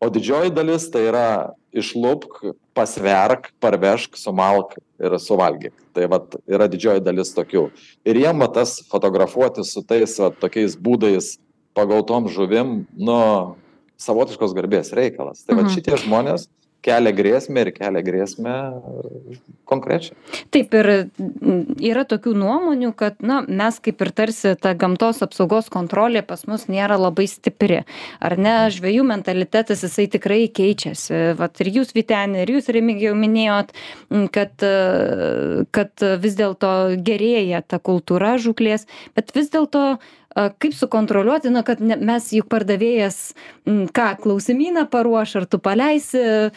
O 0.00 0.08
didžioji 0.10 0.50
dalis 0.54 0.88
tai 0.90 1.06
yra 1.08 1.26
išlupk, 1.74 2.54
pasverk, 2.74 3.52
parvežk, 3.62 4.16
sumalk 4.18 4.76
ir 5.00 5.16
suvalgyk. 5.18 5.72
Tai 5.94 6.06
vat, 6.10 6.36
yra 6.50 6.66
didžioji 6.70 7.02
dalis 7.04 7.32
tokių. 7.34 7.68
Ir 8.04 8.18
jiem 8.18 8.38
va, 8.42 8.48
tas 8.48 8.80
fotografuoti 8.90 9.64
su 9.64 9.82
tais 9.86 10.18
va, 10.18 10.30
tokiais 10.30 10.76
būdais 10.76 11.36
pagautom 11.74 12.28
žuvim, 12.30 12.86
nu, 12.94 13.56
savotiškos 13.98 14.54
garbės 14.54 14.92
reikalas. 14.94 15.44
Tai 15.46 15.56
va 15.56 15.62
Mhm. 15.62 15.72
šitie 15.74 15.96
žmonės 16.02 16.48
kelia 16.84 17.12
grėsmę 17.16 17.64
ir 17.64 17.70
kelia 17.74 18.02
grėsmę 18.04 18.54
e, 18.54 19.36
konkrečiai. 19.68 20.16
Taip 20.54 20.74
ir 20.76 20.90
yra 21.80 22.04
tokių 22.08 22.34
nuomonių, 22.38 22.92
kad 22.98 23.22
na, 23.24 23.40
mes 23.48 23.80
kaip 23.84 24.02
ir 24.04 24.12
tarsi 24.16 24.54
ta 24.60 24.74
gamtos 24.78 25.22
apsaugos 25.24 25.70
kontrolė 25.72 26.24
pas 26.26 26.44
mus 26.50 26.66
nėra 26.70 26.98
labai 27.00 27.26
stipri. 27.30 27.82
Ar 28.24 28.36
ne, 28.40 28.56
žvėjų 28.74 29.06
mentalitetas 29.08 29.84
jisai 29.86 30.06
tikrai 30.12 30.44
keičiasi. 30.52 31.36
Vat 31.40 31.62
ir 31.64 31.72
jūs, 31.78 31.94
Vitenė, 31.96 32.44
ir 32.44 32.56
jūs, 32.56 32.68
Remigijau, 32.74 33.14
minėjot, 33.18 33.72
kad, 34.34 34.54
e, 34.66 35.64
kad 35.74 36.08
vis 36.20 36.36
dėlto 36.40 36.74
gerėja 37.04 37.64
ta 37.66 37.80
kultūra 37.80 38.36
žuklės, 38.42 38.88
bet 39.16 39.32
vis 39.36 39.50
dėlto 39.54 39.84
a, 39.94 39.98
kaip 40.34 40.74
sukontroliuoti, 40.74 41.50
na, 41.54 41.62
kad 41.66 41.80
ne, 41.84 41.96
mes 41.96 42.30
juk 42.34 42.48
pardavėjas, 42.52 43.18
m, 43.68 43.84
ką, 43.94 44.08
klausimyną 44.24 44.86
paruoš, 44.90 45.36
ar 45.40 45.46
tu 45.50 45.60
paleisi 45.62 46.20
e, 46.20 46.50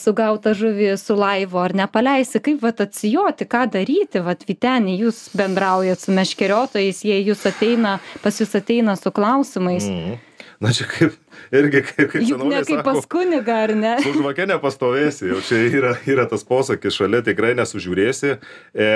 sugautą 0.00 0.54
žuvį 0.58 0.92
su 1.00 1.16
laivu, 1.18 1.60
ar 1.62 1.76
nepaleisi, 1.78 2.42
kaip 2.42 2.62
vat 2.64 2.82
atsijoti, 2.86 3.46
ką 3.50 3.66
daryti, 3.76 4.24
vat 4.26 4.42
Vitenį, 4.48 4.96
jūs 5.04 5.28
bendraujat 5.38 6.02
su 6.02 6.14
meškeriotojais, 6.16 7.04
jie 7.06 7.20
jūs 7.28 7.46
ateina, 7.50 7.98
pas 8.24 8.40
jūs 8.42 8.56
ateina 8.58 8.96
su 8.98 9.12
klausimais. 9.14 9.86
Mhm. 9.86 10.18
Na 10.60 10.74
čia 10.76 10.84
kaip, 10.90 11.14
irgi 11.54 11.82
kaip, 11.86 12.00
kaip 12.12 12.24
Juk 12.28 12.44
ne 12.46 12.62
kaip 12.62 12.80
sako, 12.80 12.84
pas 12.86 13.08
kunigą, 13.10 13.58
ar 13.66 13.74
ne? 13.78 13.92
Su 14.04 14.14
žvake 14.16 14.46
nepastovėsi, 14.50 15.28
jau 15.32 15.40
čia 15.46 15.60
yra, 15.68 15.92
yra 16.08 16.26
tas 16.30 16.44
posakis, 16.46 16.96
šalia 16.96 17.22
tikrai 17.26 17.52
nesužiūrėsi. 17.58 18.34
E, 18.36 18.90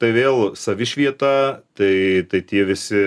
tai 0.00 0.12
vėl 0.16 0.52
savišvieta, 0.58 1.32
tai, 1.78 1.94
tai 2.30 2.42
tie 2.46 2.64
visi, 2.68 3.02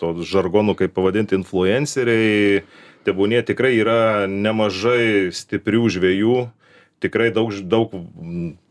to 0.00 0.14
žargonų, 0.28 0.76
kaip 0.80 0.96
pavadinti, 0.96 1.38
influenceriai, 1.38 2.64
tebūnie 3.06 3.42
tikrai 3.46 3.74
yra 3.80 4.26
nemažai 4.30 5.30
stiprių 5.34 5.88
žvėjų, 5.96 6.38
tikrai 7.02 7.30
daug, 7.34 7.54
daug 7.66 7.94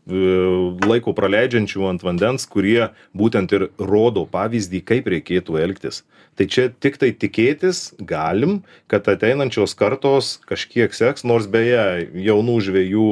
laiko 0.06 1.12
praleidžiančių 1.14 1.86
ant 1.86 2.02
vandens, 2.02 2.46
kurie 2.46 2.90
būtent 3.14 3.52
ir 3.54 3.68
rodo 3.78 4.26
pavyzdį, 4.26 4.82
kaip 4.82 5.06
reikėtų 5.06 5.60
elgtis. 5.62 6.02
Tai 6.34 6.46
čia 6.48 6.70
tik 6.72 6.96
tai 6.98 7.12
tikėtis 7.12 7.92
galim, 7.98 8.62
kad 8.88 9.06
ateinančios 9.06 9.76
kartos 9.76 10.40
kažkiek 10.48 10.94
seks, 10.96 11.24
nors 11.28 11.46
beje 11.46 12.08
jaunų 12.16 12.58
žvėjų 12.66 13.08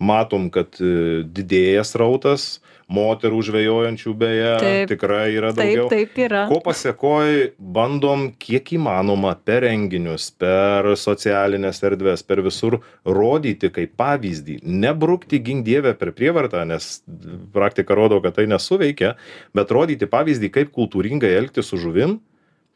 matom, 0.00 0.48
kad 0.50 0.74
e, 0.80 1.22
didėja 1.22 1.84
srautas, 1.86 2.60
moterų 2.92 3.40
žvejojančių 3.48 4.14
beje 4.18 4.50
Taip. 4.62 4.88
tikrai 4.92 5.28
yra 5.34 5.52
Taip, 5.52 5.60
daugiau. 5.60 5.86
taip 5.92 6.18
yra. 6.26 6.44
Ko 6.50 6.60
pasiekoji, 6.64 7.54
bandom 7.58 8.26
kiek 8.40 8.74
įmanoma 8.76 9.34
per 9.44 9.64
renginius, 9.64 10.30
per 10.36 10.90
socialinės 11.00 11.80
erdvės, 11.86 12.24
per 12.26 12.42
visur 12.44 12.80
rodyti 13.04 13.70
kaip 13.74 13.94
pavyzdį. 14.00 14.60
Nebrukti 14.64 15.40
gingdievę 15.44 15.94
per 15.98 16.12
prievartą, 16.16 16.66
nes 16.68 16.98
praktika 17.54 17.96
rodo, 17.96 18.20
kad 18.24 18.36
tai 18.38 18.46
nesuveikia, 18.50 19.14
bet 19.56 19.74
rodyti 19.74 20.08
pavyzdį, 20.10 20.52
kaip 20.54 20.72
kultūringai 20.76 21.34
elgtis 21.38 21.72
su 21.72 21.80
žuvim, 21.80 22.18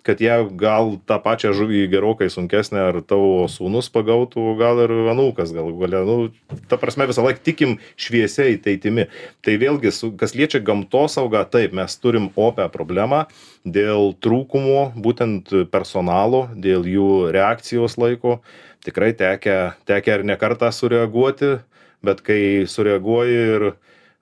kad 0.07 0.21
ją 0.23 0.49
gal 0.57 0.95
tą 1.09 1.19
pačią 1.23 1.52
žuvį 1.57 1.83
gerokai 1.93 2.28
sunkesnę 2.33 2.81
ar 2.90 3.00
tavo 3.05 3.47
sūnus 3.50 3.90
pagautų, 3.93 4.55
gal 4.61 4.81
ir 4.85 4.95
anūkas 5.12 5.52
gal 5.57 5.73
galia. 5.81 6.05
Nu, 6.07 6.31
ta 6.71 6.78
prasme 6.81 7.09
visą 7.11 7.25
laiką 7.26 7.43
tikim 7.45 7.75
šviesiai 8.00 8.57
ateitimi. 8.57 9.09
Tai 9.45 9.57
vėlgi, 9.61 9.93
kas 10.21 10.37
liečia 10.38 10.62
gamtosaugą, 10.64 11.43
taip, 11.50 11.75
mes 11.76 11.99
turim 12.00 12.31
opę 12.38 12.69
problemą 12.73 13.25
dėl 13.69 14.14
trūkumo 14.23 14.93
būtent 14.97 15.52
personalo, 15.73 16.47
dėl 16.57 16.87
jų 16.88 17.11
reakcijos 17.35 17.99
laiko. 18.00 18.38
Tikrai 18.87 19.11
tekia, 19.19 19.75
tekia 19.88 20.21
ir 20.21 20.25
nekartą 20.25 20.71
sureaguoti, 20.73 21.59
bet 22.07 22.23
kai 22.25 22.64
sureaguoji 22.71 23.38
ir 23.57 23.69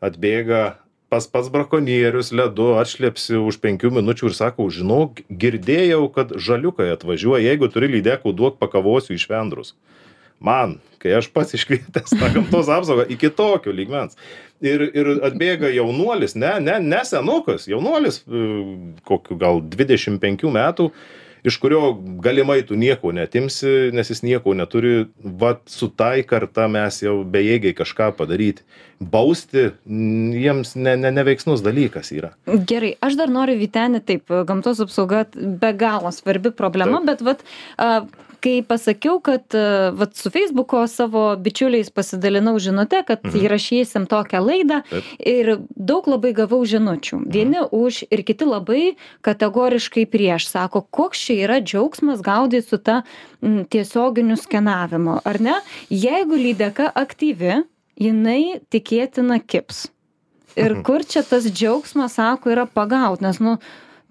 atbėga 0.03 0.65
pas 1.09 1.27
pats 1.31 1.51
brakonierius 1.53 2.33
ledu 2.35 2.73
atšlepsi 2.81 3.39
už 3.39 3.61
penkių 3.63 3.93
minučių 3.99 4.31
ir 4.31 4.37
sako 4.39 4.67
žinok 4.75 5.23
girdėjau 5.31 6.07
kad 6.15 6.35
žaliukai 6.49 6.91
atvažiuoja 6.95 7.47
jeigu 7.47 7.71
turi 7.71 7.91
lydekų 7.95 8.35
duok 8.37 8.59
pakavosiu 8.63 9.15
iš 9.15 9.29
vendrus. 9.31 9.75
Man 10.43 10.77
kai 11.01 11.15
aš 11.17 11.29
pats 11.35 11.55
iškvietęs 11.57 12.17
tą 12.19 12.31
gamtos 12.35 12.71
apsaugą 12.73 13.07
iki 13.13 13.31
tokio 13.31 13.75
lygmens. 13.75 14.19
Ir 14.65 14.83
ir 14.89 15.13
atbėga 15.27 15.71
jaunuolis 15.75 16.35
ne 16.35 16.57
ne 16.65 16.79
ne 16.83 17.03
senukas 17.07 17.69
jaunuolis 17.71 18.23
e, 18.25 18.43
kokių 19.07 19.39
gal 19.39 19.63
dvidešim 19.63 20.19
penkių 20.23 20.51
metų 20.57 20.91
iš 21.45 21.59
kurio 21.63 21.93
galimai 22.23 22.63
tu 22.67 22.77
nieko 22.79 23.13
neatimsi 23.13 23.91
nes 23.97 24.11
jis 24.11 24.23
nieko 24.27 24.55
neturi. 24.55 25.07
Vat 25.23 25.63
su 25.71 25.89
tai 25.89 26.23
karta 26.27 26.69
mes 26.73 27.03
jau 27.03 27.21
bejėgiai 27.25 27.77
kažką 27.77 28.13
padaryti. 28.19 28.65
Bausti 29.01 29.71
jiems 29.87 30.75
ne 30.81 30.97
ne 30.97 31.13
neveiksnus 31.13 31.65
dalykas 31.65 32.13
yra. 32.17 32.33
Gerai, 32.47 32.95
aš 33.05 33.19
dar 33.21 33.33
noriu 33.33 33.59
Vitenį, 33.61 34.01
taip, 34.07 34.33
gamtos 34.49 34.81
apsauga 34.85 35.27
be 35.35 35.73
galo 35.77 36.13
svarbi 36.15 36.53
problema, 36.55 37.03
Taip. 37.03 37.11
bet 37.11 37.27
vat, 37.27 37.45
a, 37.77 37.91
kai 38.47 38.61
pasakiau 38.63 39.19
kad 39.27 39.55
e, 39.59 39.91
vat 39.99 40.15
su 40.15 40.31
feisbuko 40.31 40.85
savo 40.87 41.23
bičiuliais 41.43 41.91
pasidalinau 41.91 42.55
žinute 42.63 43.01
kad 43.09 43.25
Mhm. 43.27 43.41
įrašysim 43.43 44.07
tokią 44.07 44.39
laidą 44.47 44.77
Taip. 44.91 45.05
ir 45.19 45.59
daug 45.77 46.07
labai 46.07 46.31
gavau 46.33 46.63
žinučių. 46.63 47.19
Vieni 47.27 47.59
už 47.75 48.05
ir 48.11 48.23
kiti 48.23 48.47
labai 48.47 48.95
kategoriškai 49.27 50.07
prieš. 50.07 50.47
Sako 50.49 50.81
koks 50.91 51.19
čia 51.27 51.35
yra 51.49 51.59
džiaugsmas 51.61 52.23
gaudyt 52.23 52.69
su 52.69 52.79
ta 52.79 53.03
m, 53.43 53.65
tiesioginiu 53.65 54.37
skenavimu 54.39 55.21
ar 55.25 55.41
ne? 55.41 55.55
Jeigu 55.91 56.39
lydeka 56.39 56.93
aktyvi 56.95 57.65
jinai 57.99 58.61
tikėtina 58.71 59.41
kibs 59.43 59.89
ir 60.57 60.83
kur 60.87 61.03
čia 61.05 61.23
tas 61.27 61.45
džiaugsmas 61.51 62.15
sako 62.17 62.51
yra 62.55 62.67
pagaut? 62.67 63.21
Nes 63.21 63.41
nu 63.41 63.57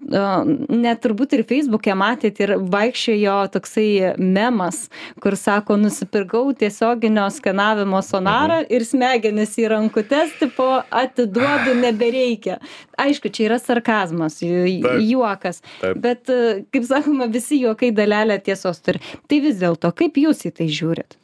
net 0.00 1.00
turbūt 1.02 1.32
ir 1.38 1.42
feisbuke 1.48 1.94
matėt 1.96 2.38
ir 2.44 2.52
vaikščiojo 2.72 3.36
toksai 3.54 3.88
memas 4.20 4.86
kur 5.24 5.36
sako 5.40 5.78
nusipirkau 5.80 6.52
tiesioginio 6.58 7.24
skanavimo 7.32 8.02
sonarą 8.04 8.60
ir 8.68 8.84
smegenis 8.84 9.56
į 9.58 9.70
rankutes 9.72 10.36
tipo 10.40 10.68
atiduodu 11.02 11.74
nebereikia 11.80 12.58
aišku 13.00 13.32
čia 13.32 13.48
yra 13.48 13.60
sarkazmas 13.62 14.38
Taip. 14.42 14.86
juokas 15.00 15.62
Taip. 15.80 16.02
bet 16.04 16.28
kaip 16.70 16.88
sakoma 16.88 17.30
visi 17.32 17.62
juokai 17.64 17.90
dalelę 17.96 18.38
tiesos 18.44 18.84
turi 18.84 19.00
tai 19.26 19.40
vis 19.40 19.56
dėlto 19.62 19.94
kaip 19.96 20.20
jūs 20.20 20.44
į 20.50 20.58
tai 20.60 20.68
žiūrit 20.68 21.16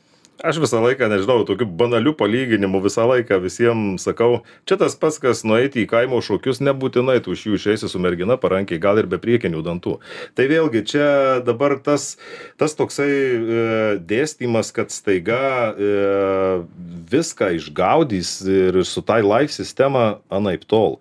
aš 0.43 0.59
visą 0.63 0.81
laiką 0.83 1.09
nežinau 1.11 1.43
tokių 1.47 1.67
banalių 1.79 2.13
palyginimų 2.19 2.83
visą 2.87 3.07
laiką 3.09 3.39
visiem 3.43 3.85
sakau 4.03 4.43
čia 4.69 4.79
tas 4.81 4.97
pats 4.99 5.21
kas 5.23 5.45
nueiti 5.47 5.85
į 5.85 5.89
kaimo 5.91 6.19
šokius 6.25 6.61
nebūtinai 6.67 7.21
tu 7.25 7.37
iš 7.37 7.47
jų 7.47 7.59
išeisi 7.61 7.91
su 7.91 8.03
mergina 8.03 8.37
parankiai 8.41 8.83
gal 8.83 8.99
ir 9.01 9.09
be 9.11 9.21
priekinių 9.23 9.63
dantų. 9.65 9.97
Tai 10.37 10.49
vėlgi 10.51 10.85
čia 10.93 11.09
dabar 11.47 11.79
tas 11.85 12.17
tas 12.61 12.77
toksai 12.79 13.11
e, 13.11 13.67
dėstymas 14.03 14.75
kad 14.75 14.93
staiga 14.95 15.43
e, 15.73 15.93
viską 17.13 17.53
išgaudys 17.59 18.41
ir 18.51 18.83
su 18.89 19.05
tai 19.07 19.23
live 19.23 19.53
sistema 19.55 20.17
anaip 20.33 20.67
tol 20.67 20.99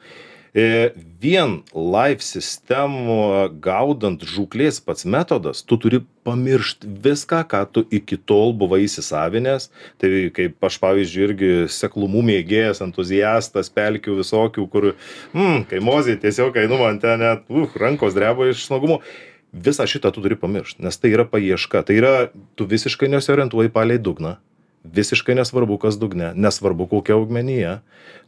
vien 0.53 1.61
live 1.71 2.19
sistemą 2.19 3.47
gaudant 3.63 4.19
žūklės 4.19 4.81
pats 4.83 5.05
metodas, 5.07 5.63
tu 5.63 5.77
turi 5.79 6.01
pamiršti 6.27 6.89
viską, 7.01 7.45
ką 7.47 7.61
tu 7.71 7.85
iki 7.87 8.17
tol 8.17 8.51
buvai 8.53 8.83
įsisavinęs. 8.83 9.69
Tai 10.01 10.11
kaip 10.35 10.67
aš 10.67 10.77
pavyzdžiui 10.83 11.25
irgi 11.29 11.51
seklumų 11.71 12.25
mėgėjas, 12.27 12.83
entuziastas, 12.83 13.71
pelkių 13.71 14.19
visokių, 14.19 14.67
kur, 14.67 14.91
mm, 15.33 15.65
kai 15.71 15.79
mozė 15.79 16.19
tiesiog 16.19 16.59
einu 16.59 16.77
man 16.81 16.99
ten 16.99 17.23
net, 17.23 17.47
uh, 17.49 17.71
rankos 17.75 18.13
dreba 18.13 18.51
iš 18.51 18.67
smagumo. 18.67 19.01
Visą 19.51 19.83
šitą 19.83 20.13
tu 20.15 20.21
turi 20.23 20.35
pamiršti, 20.39 20.83
nes 20.83 20.95
tai 20.97 21.11
yra 21.11 21.25
paieška. 21.27 21.83
Tai 21.83 21.95
yra, 21.95 22.13
tu 22.55 22.67
visiškai 22.67 23.09
nesiorientuoji 23.11 23.71
palei 23.71 23.99
dugną. 23.99 24.37
Visiškai 24.81 25.35
nesvarbu, 25.37 25.75
kas 25.77 25.99
dugne, 26.01 26.31
nesvarbu, 26.33 26.87
kokia 26.89 27.13
augmenija. 27.13 27.75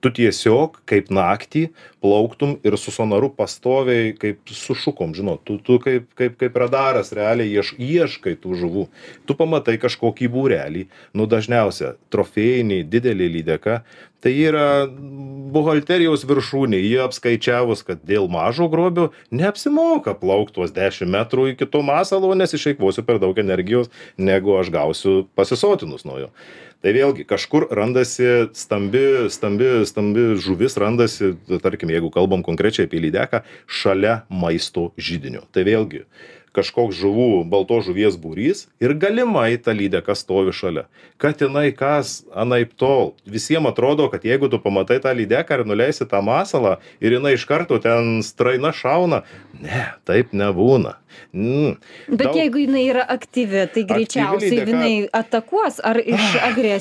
Tu 0.06 0.12
tiesiog 0.14 0.78
kaip 0.90 1.10
naktį 1.10 1.64
plauktum 2.04 2.60
ir 2.62 2.78
su 2.78 2.94
sonaru 2.94 3.32
pastoviai, 3.34 4.12
kaip 4.20 4.54
su 4.54 4.76
šukom, 4.78 5.16
žinot, 5.18 5.42
tu, 5.48 5.58
tu 5.58 5.80
kaip, 5.82 6.06
kaip, 6.20 6.38
kaip 6.38 6.60
radaras 6.62 7.10
realiai 7.18 7.50
ieš, 7.50 7.74
ieškai 7.82 8.36
tų 8.44 8.60
žuvų. 8.62 8.86
Tu 9.26 9.38
pamatai 9.40 9.80
kažkokį 9.82 10.30
būrelį, 10.36 10.86
nu 11.18 11.26
dažniausia, 11.32 11.96
trofėjinį, 12.14 12.84
didelį 12.86 13.32
lydeka, 13.40 13.82
tai 14.24 14.34
yra 14.40 14.68
buhalterijos 15.54 16.24
viršūnė, 16.26 16.80
jie 16.82 17.00
apskaičiavus, 17.04 17.84
kad 17.86 18.02
dėl 18.08 18.30
mažo 18.32 18.70
grobio 18.72 19.10
neapsimoka 19.36 20.16
plaukti 20.18 20.58
tuos 20.58 20.74
10 20.74 21.12
metrų 21.14 21.52
iki 21.54 21.68
to 21.70 21.84
masalo, 21.86 22.32
nes 22.38 22.56
išeikvosiu 22.58 23.06
per 23.06 23.22
daug 23.22 23.38
energijos, 23.44 23.92
negu 24.18 24.56
aš 24.60 24.72
gausiu 24.74 25.16
pasisotinus 25.38 26.08
nuo 26.08 26.22
jo. 26.24 26.32
Tai 26.84 26.92
vėlgi 26.92 27.24
kažkur 27.24 27.70
randasi 27.72 28.50
stambi, 28.60 29.04
stambi, 29.32 29.70
stambi 29.88 30.26
žuvis, 30.44 30.76
randasi, 30.82 31.34
tarkim, 31.64 31.94
jeigu 31.96 32.12
kalbam 32.12 32.44
konkrečiai 32.44 32.90
apie 32.90 33.00
lydeką, 33.06 33.40
šalia 33.72 34.24
maisto 34.28 34.90
žydinio. 35.00 35.46
Tai 35.56 35.64
vėlgi 35.64 36.04
kažkoks 36.54 36.94
žuvų, 37.00 37.44
balto 37.50 37.80
žuvies 37.82 38.14
būrys 38.22 38.68
ir 38.84 38.94
galimai 38.94 39.56
ta 39.58 39.74
lydeka 39.74 40.14
stovi 40.14 40.52
šalia. 40.54 40.84
Kad 41.18 41.42
jinai 41.42 41.72
kas, 41.74 42.20
anaip 42.30 42.76
tol. 42.78 43.16
Visiems 43.26 43.72
atrodo, 43.72 44.06
kad 44.12 44.22
jeigu 44.28 44.52
tu 44.54 44.60
pamatai 44.62 45.00
tą 45.02 45.16
lydeką 45.18 45.58
ir 45.58 45.66
nuleisi 45.66 46.06
tą 46.06 46.22
masalą 46.22 46.76
ir 47.02 47.16
jinai 47.18 47.34
iš 47.40 47.48
karto 47.50 47.80
ten 47.82 48.20
straina 48.22 48.70
šauna, 48.76 49.24
ne, 49.64 49.88
taip 50.06 50.36
nebūna. 50.38 51.00
Mm. 51.34 51.76
bet 52.10 52.26
Daug- 52.26 52.38
jeigu 52.38 52.58
jinai 52.64 52.88
yra 52.90 53.04
aktyvi 53.06 53.68
tai 53.74 53.84
greičiausiai 53.90 54.50
lydeka- 54.50 54.70
jinai 54.74 54.94
atakuos 55.14 55.78
ar 55.86 55.98
iš 56.02 56.38
agresijos 56.50 56.73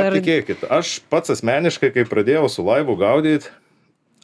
ar 0.00 0.16
Patikėkit, 0.16 0.64
aš 0.72 0.98
pats 1.12 1.34
asmeniškai, 1.36 1.92
kai 1.94 2.06
pradėjau 2.08 2.48
su 2.52 2.64
laivu 2.66 2.96
gaudyti, 3.00 3.52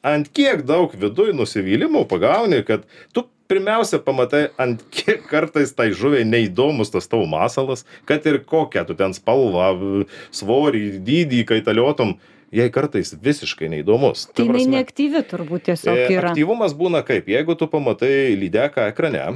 ant 0.06 0.30
kiek 0.34 0.64
daug 0.68 0.94
viduj 0.98 1.32
nusivylimų 1.36 2.04
pagauni, 2.10 2.62
kad 2.66 2.84
tu 3.14 3.26
pirmiausia 3.52 4.00
pamatai, 4.02 4.46
ant 4.60 4.82
kiek 4.94 5.24
kartais 5.28 5.74
tai 5.76 5.90
žuviai 5.96 6.24
neįdomus 6.28 6.92
tas 6.92 7.08
tavo 7.10 7.26
masalas, 7.28 7.84
kad 8.08 8.24
ir 8.28 8.40
kokią 8.48 8.86
tu 8.88 8.96
ten 8.98 9.14
spalvą, 9.16 10.04
svorį, 10.34 10.84
dydį 11.04 11.42
kaitaliotum, 11.50 12.16
jai 12.52 12.68
kartais 12.72 13.14
visiškai 13.22 13.70
neįdomus. 13.72 14.26
Ta 14.30 14.40
tai 14.40 14.48
jinai 14.48 14.78
neaktyvi 14.78 15.24
turbūt 15.28 15.68
tiesiog 15.70 16.04
E, 16.04 16.08
yra 16.16 16.32
Aktyvumas 16.32 16.76
būna 16.76 17.04
kaip, 17.06 17.28
jeigu 17.32 17.56
tu 17.58 17.68
pamatai 17.70 18.34
lydeką 18.40 18.88
ekrane 18.92 19.26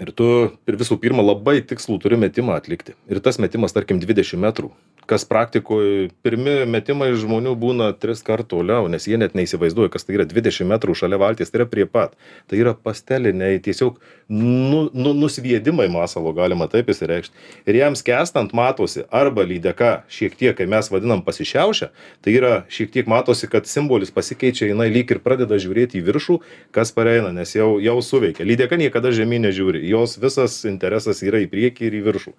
ir 0.00 0.14
tu 0.16 0.26
ir 0.68 0.78
visų 0.80 0.98
pirma 1.02 1.24
labai 1.24 1.60
tikslų 1.66 1.98
turi 2.02 2.18
metimą 2.20 2.56
atlikti. 2.56 2.96
Ir 3.10 3.20
tas 3.24 3.38
metimas, 3.42 3.74
tarkim, 3.76 4.00
20 4.02 4.40
metrų. 4.40 4.72
Kas 5.10 5.24
praktikoje 5.26 6.10
pirmi 6.22 6.62
metimai 6.70 7.10
žmonių 7.18 7.56
būna 7.58 7.88
tris 7.98 8.22
kartų 8.22 8.62
toliau, 8.62 8.88
nes 8.92 9.06
jie 9.08 9.18
net 9.18 9.34
neįsivaizduoja, 9.38 9.90
kas 9.92 10.06
tai 10.06 10.18
yra 10.18 10.26
20 10.28 10.68
metrų 10.70 10.94
šalia 10.98 11.18
valties, 11.20 11.50
tai 11.50 11.62
yra 11.62 11.68
prie 11.70 11.86
pat. 11.90 12.14
Tai 12.50 12.60
yra 12.60 12.74
pasteliniai, 12.76 13.60
tiesiog 13.64 13.98
nu, 14.32 14.90
nu, 14.92 15.12
nusviedimai 15.12 15.88
masalo, 15.92 16.32
galima 16.32 16.64
taip 16.72 16.88
įsireikšti. 16.88 17.34
Ir 17.68 17.76
jam 17.76 17.96
skęstant 17.98 18.54
matosi 18.56 19.04
arba 19.12 19.44
lydeka 19.44 19.90
šiek 20.08 20.38
tiek, 20.40 20.54
kai 20.56 20.64
mes 20.70 20.88
vadinam 20.88 21.20
pasišiaušę, 21.26 21.90
tai 22.24 22.36
yra 22.38 22.52
šiek 22.72 22.94
tiek 22.94 23.10
matosi, 23.12 23.48
kad 23.52 23.68
simbolis 23.68 24.14
pasikeičia, 24.14 24.70
jinai 24.70 24.88
lyg 24.94 25.12
ir 25.12 25.20
pradeda 25.20 25.58
žiūrėti 25.60 26.00
į 26.00 26.06
viršų, 26.06 26.38
kas 26.72 26.94
pareina, 26.96 27.34
nes 27.36 27.52
jau, 27.52 27.74
jau 27.82 27.98
suveikia. 28.00 28.46
Lydeka 28.48 28.78
niekada 28.80 29.12
žemyn 29.12 29.44
nežiūri, 29.50 29.84
jos 29.90 30.16
visas 30.22 30.56
interesas 30.68 31.20
yra 31.26 31.42
į 31.44 31.50
priekį 31.52 31.90
ir 31.90 31.98
į 32.00 32.02
viršų. 32.08 32.34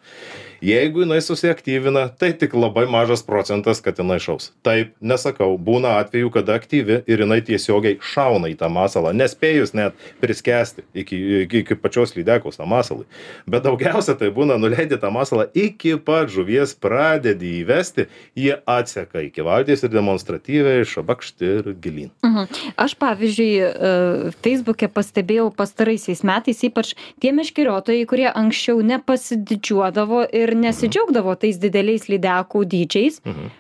Jeigu 0.63 1.03
jinai 1.03 1.19
susiaktyvina, 1.21 2.07
tai 2.17 2.31
tik 2.39 2.55
labai 2.57 2.87
mažas 2.89 3.21
procentas, 3.27 3.83
kad 3.83 4.01
jinai 4.01 4.17
šaus. 4.23 4.49
Taip, 4.65 4.95
nesakau, 5.03 5.51
būna 5.61 5.99
atvejų, 6.01 6.33
kada 6.39 6.57
aktyvi 6.57 7.01
ir 7.05 7.25
jinai 7.25 7.41
tiesiogiai 7.45 7.99
šauna 8.01 8.49
į 8.49 8.57
tą 8.63 8.71
masalą, 8.73 9.13
nespėjus 9.13 9.75
net 9.77 9.99
priskesti 10.23 10.87
iki, 10.95 11.19
iki, 11.43 11.65
iki 11.67 11.82
pačios 11.83 12.15
lydekos 12.15 12.57
tą 12.59 12.67
masalą. 12.69 13.03
Bet 13.45 13.65
daugiausia 13.67 14.15
tai 14.19 14.31
būna 14.33 14.57
nuleidė 14.61 14.97
tą 15.01 15.11
masalą 15.13 15.49
iki 15.53 15.97
pat 15.99 16.31
žuvies 16.33 16.75
pradedi 16.79 17.59
įvesti, 17.61 18.07
jie 18.39 18.55
atseka 18.65 19.21
iki 19.27 19.43
valties 19.45 19.83
ir 19.83 19.91
demonstratyviai 19.93 20.85
šabakšti 20.87 21.49
ir 21.59 21.71
gilin. 21.83 22.11
Mhm. 22.23 22.47
Aš 22.79 22.95
pavyzdžiui, 23.01 23.51
e, 23.59 24.31
Facebook'e 24.43 24.89
pastebėjau 24.93 25.49
pastaraisiais 25.55 26.23
metais, 26.23 26.63
ypač 26.63 26.93
tie 27.21 27.33
meškeriotojai, 27.35 28.05
kurie 28.09 28.29
anksčiau 28.31 28.79
nepasididžiuodavo 28.85 30.23
ir 30.33 30.55
nesidžiaugdavo 30.55 31.35
tais 31.39 31.59
dideliais 31.59 32.07
lydekų 32.09 32.63
dydžiais, 32.75 33.21
Mhm. 33.25 33.51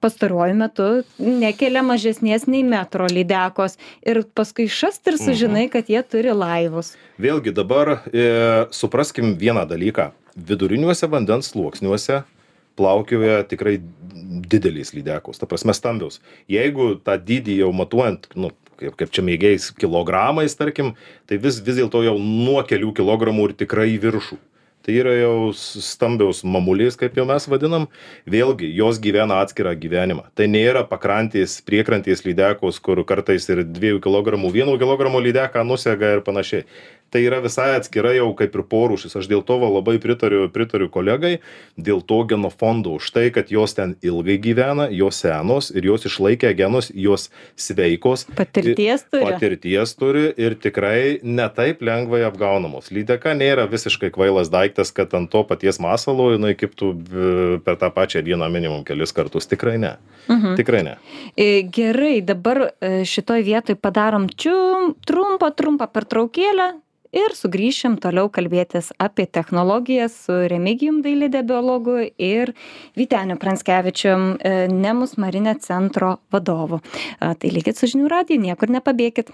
Pastaruoju 0.00 0.56
metu 0.58 0.88
nekelia 1.20 1.82
mažesnės 1.86 2.46
nei 2.50 2.62
metro 2.66 3.08
lydekos 3.10 3.76
ir 4.06 4.22
paskui 4.34 4.68
šast 4.70 5.12
ir 5.12 5.20
sužinai, 5.20 5.68
kad 5.72 5.90
jie 5.92 6.02
turi 6.02 6.34
laivus. 6.36 6.94
Vėlgi 7.20 7.54
dabar 7.56 7.98
e, 8.10 8.26
supraskim 8.74 9.36
vieną 9.40 9.66
dalyką. 9.70 10.10
Viduriniuose 10.36 11.08
vandens 11.10 11.50
sluoksniuose 11.52 12.22
plaukioja 12.80 13.42
tikrai 13.50 13.78
didelės 14.50 14.94
lydekos, 14.96 15.40
ta 15.40 15.48
prasme 15.50 15.74
stambios. 15.76 16.20
Jeigu 16.50 16.94
tą 17.04 17.16
dydį 17.20 17.60
jau 17.60 17.70
matuojant, 17.76 18.30
nu, 18.38 18.52
kaip, 18.80 18.94
kaip 19.00 19.12
čia 19.14 19.24
mėgiais 19.26 19.70
kilogramais, 19.76 20.56
tarkim, 20.58 20.94
tai 21.28 21.40
vis, 21.42 21.60
vis 21.64 21.80
dėlto 21.80 22.02
jau 22.06 22.16
nuo 22.20 22.62
kelių 22.66 22.94
kilogramų 22.96 23.50
ir 23.50 23.58
tikrai 23.64 23.90
į 23.94 24.00
viršų. 24.06 24.40
Tai 24.80 24.94
yra 24.96 25.12
jau 25.12 25.50
stambios 25.56 26.40
mamulės, 26.40 26.96
kaip 26.96 27.18
jau 27.18 27.26
mes 27.28 27.44
vadinam. 27.52 27.84
Vėlgi, 28.30 28.70
jos 28.78 28.96
gyvena 29.02 29.42
atskirą 29.44 29.74
gyvenimą. 29.76 30.24
Tai 30.32 30.46
nėra 30.48 30.86
pakrantės, 30.88 31.58
priekrantės 31.66 32.24
lydekos, 32.24 32.78
kur 32.80 33.02
kartais 33.04 33.44
ir 33.52 33.60
2 33.68 33.98
kg, 34.00 34.38
1 34.40 34.80
kg 34.80 35.12
lydeką 35.26 35.66
nusega 35.68 36.14
ir 36.16 36.24
panašiai. 36.24 36.64
Tai 37.10 37.24
yra 37.26 37.40
visai 37.44 37.74
atskira 37.76 38.12
jau 38.16 38.30
kaip 38.38 38.54
ir 38.56 38.64
porūšis. 38.70 39.16
Aš 39.18 39.28
dėl 39.30 39.42
to 39.46 39.58
va 39.62 39.70
labai 39.70 39.98
pritariu 40.02 40.48
pritariu 40.52 40.90
kolegai 40.92 41.38
dėl 41.76 42.02
to 42.06 42.22
genofondo 42.30 42.96
už 42.98 43.10
tai 43.14 43.28
kad 43.34 43.50
jos 43.52 43.74
ten 43.76 43.96
ilgai 44.02 44.38
gyvena 44.42 44.88
jos 44.94 45.20
senos 45.24 45.70
ir 45.74 45.88
jos 45.90 46.06
išlaikė 46.10 46.52
genus 46.58 46.90
jos 46.94 47.28
sveikos. 47.58 48.26
Patirties 48.38 49.06
turi. 49.10 49.26
Patirties 49.26 49.94
turi 49.98 50.26
ir 50.38 50.56
tikrai 50.60 51.18
ne 51.22 51.48
taip 51.56 51.82
lengvai 51.84 52.22
apgaunamos. 52.28 52.92
Lydeka 52.94 53.34
nėra 53.38 53.66
visiškai 53.70 54.12
kvailas 54.14 54.52
daiktas 54.52 54.94
kad 54.94 55.14
ant 55.18 55.30
to 55.32 55.44
paties 55.48 55.80
masalo 55.82 56.30
jinai 56.34 56.54
kibtų 56.58 56.92
per 57.66 57.80
tą 57.80 57.90
pačią 57.94 58.24
dieną 58.26 58.50
minimum 58.52 58.84
kelis 58.86 59.14
kartus. 59.16 59.48
Tikrai 59.50 59.78
ne. 59.82 59.96
Mhm. 60.30 60.54
tikrai 60.56 60.82
ne. 60.82 60.94
E, 61.36 61.62
gerai 61.62 62.20
dabar 62.22 62.68
e, 62.68 63.02
šitoj 63.08 63.42
vietoj 63.46 63.76
padarom 63.82 64.28
čium 64.30 64.94
trumpą 65.06 65.50
trumpą 65.56 65.88
pertraukėlę 65.90 66.68
ir 67.16 67.34
sugrįšim 67.36 67.98
toliau 68.02 68.30
kalbėtis 68.32 68.90
apie 69.02 69.26
technologijas 69.26 70.16
su 70.26 70.36
remigijum 70.52 71.02
dailidė 71.04 71.42
biologu 71.46 71.98
ir 72.16 72.54
vyteniu 72.98 73.38
pranckevičium 73.40 74.26
e, 74.38 74.54
nemus 74.72 75.16
marine 75.18 75.56
centro 75.60 76.16
vadovu. 76.32 76.80
Tai 77.20 77.54
likit 77.54 77.78
su 77.78 77.90
žinių 77.90 78.10
radiju 78.10 78.40
niekur 78.42 78.70
nepabėkit 78.72 79.32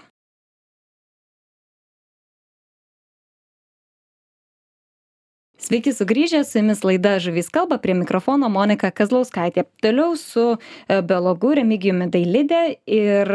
Sveiki 5.67 5.91
sugrįžę, 5.91 6.45
su 6.47 6.61
jumis 6.61 6.79
laida 6.87 7.17
Žuvys 7.19 7.49
kalba, 7.51 7.75
prie 7.83 7.91
mikrofono 7.91 8.47
Monika 8.47 8.87
Kazlauskaitė. 8.87 9.65
Toliau 9.83 10.13
su 10.15 10.43
e, 10.55 10.99
biologu 11.03 11.49
Remigijumi 11.59 12.05
Dailidė 12.07 12.61
ir 12.87 13.31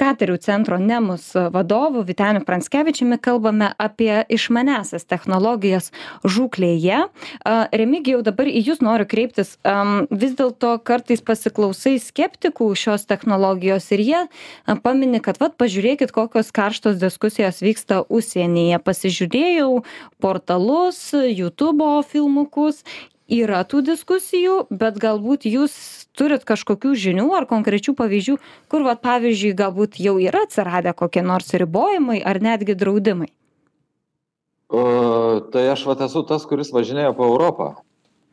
Katerių 0.00 0.38
centro 0.40 0.78
Nemus 0.80 1.26
vadovu 1.52 2.00
Viteniu 2.08 2.40
Pranskevičiumi 2.46 3.18
kalbame 3.20 3.68
apie 3.76 4.22
išmanesias 4.32 5.04
technologijas 5.04 5.90
žūklėje. 6.24 7.02
Remigijau, 7.76 8.22
dabar 8.24 8.48
į 8.48 8.64
jūs 8.70 8.80
noriu 8.80 9.04
kreiptis. 9.04 9.52
Vis 10.08 10.32
dėlto 10.40 10.78
kartais 10.88 11.20
pasiklausai 11.20 11.98
skeptikų 12.00 12.70
šios 12.80 13.04
technologijos 13.12 13.90
ir 13.92 14.04
jie 14.06 14.22
pamini, 14.88 15.20
kad, 15.20 15.36
vad, 15.42 15.58
pažiūrėkit, 15.60 16.16
kokios 16.16 16.48
karštos 16.48 16.96
diskusijos 17.04 17.60
vyksta 17.60 18.00
užsienyje. 18.08 18.80
Pasižiūrėjau 18.88 19.84
portalus, 20.24 21.10
YouTube 21.12 21.73
jutubo 21.74 22.02
filmukus 22.02 22.84
yra 23.28 23.64
tų 23.64 23.82
diskusijų 23.84 24.66
bet 24.70 24.98
galbūt 25.00 25.46
jūs 25.46 26.06
turit 26.14 26.44
kažkokių 26.44 26.94
žinių 26.94 27.34
ar 27.34 27.46
konkrečių 27.46 27.94
pavyzdžių 27.96 28.36
kur 28.68 28.84
vat 28.84 29.00
pavyzdžiui 29.02 29.54
galbūt 29.56 29.98
jau 29.98 30.18
yra 30.20 30.44
atsiradę 30.44 30.94
kokie 30.94 31.22
nors 31.22 31.52
ribojimai 31.54 32.22
ar 32.22 32.40
netgi 32.40 32.74
draudimai? 32.74 33.32
O, 34.68 35.40
tai 35.52 35.68
aš 35.72 35.86
vat 35.86 36.00
esu 36.00 36.22
tas 36.22 36.44
kuris 36.46 36.72
važinėja 36.72 37.14
po 37.14 37.24
europą. 37.24 37.74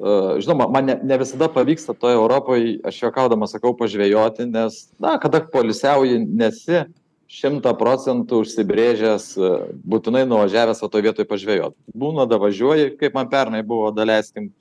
Žinoma 0.01 0.67
man 0.71 0.85
ne, 0.85 0.95
ne 1.03 1.17
visada 1.17 1.47
pavyksta 1.47 1.93
toje 1.93 2.15
europoje 2.17 2.79
aš 2.83 3.03
juokaudamas 3.03 3.53
sakau 3.53 3.75
pažvejoti 3.77 4.47
nes 4.49 4.89
na 4.99 5.17
kada 5.21 5.43
poilsiauji 5.45 6.19
nesi 6.25 6.85
šimtą 7.31 7.71
procentų 7.79 8.41
užsibrėžęs 8.43 9.27
e, 9.39 9.51
būtinai 9.87 10.25
nuvažiavęs 10.27 10.81
va 10.83 10.89
toj 10.91 11.05
vietoj 11.07 11.27
pažvejot. 11.29 11.75
Būna 11.95 12.27
davažiuoji 12.29 12.95
kaip 12.99 13.15
man 13.15 13.29
pernai 13.31 13.61
buvo 13.67 13.91
daleiskim 13.95 14.51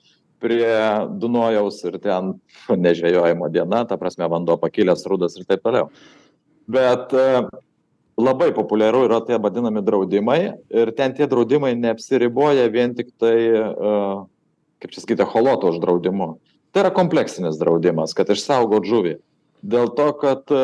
prie 0.41 0.71
dunojaus 1.21 1.81
ir 1.85 1.99
ten 2.01 2.33
nežvejojimo 2.69 3.49
diena 3.53 3.83
ta 3.85 3.99
prasme 4.01 4.29
vanduo 4.31 4.57
pakilęs 4.61 5.03
rudas 5.11 5.35
ir 5.37 5.45
taip 5.49 5.65
toliau. 5.65 5.91
Bet 6.71 7.11
e, 7.11 7.43
labai 8.21 8.51
populiaru 8.55 9.03
yra 9.09 9.19
tie 9.27 9.39
vadinami 9.41 9.83
draudimai 9.83 10.39
ir 10.71 10.93
ten 10.95 11.17
tie 11.17 11.27
draudimai 11.27 11.73
neapsiriboja 11.75 12.69
vien 12.71 12.95
tiktai 12.95 13.35
e, 13.51 13.65
kaip 14.81 14.95
čia 14.95 15.03
sakyt 15.03 15.25
echoloto 15.27 15.75
uždraudimu. 15.75 16.37
Tai 16.71 16.85
yra 16.85 16.93
kompleksinis 16.95 17.59
draudimas 17.59 18.15
kad 18.15 18.31
išsaugot 18.31 18.87
žuvį 18.87 19.17
dėl 19.61 19.91
to 19.95 20.07
kad 20.17 20.51
e, 20.53 20.61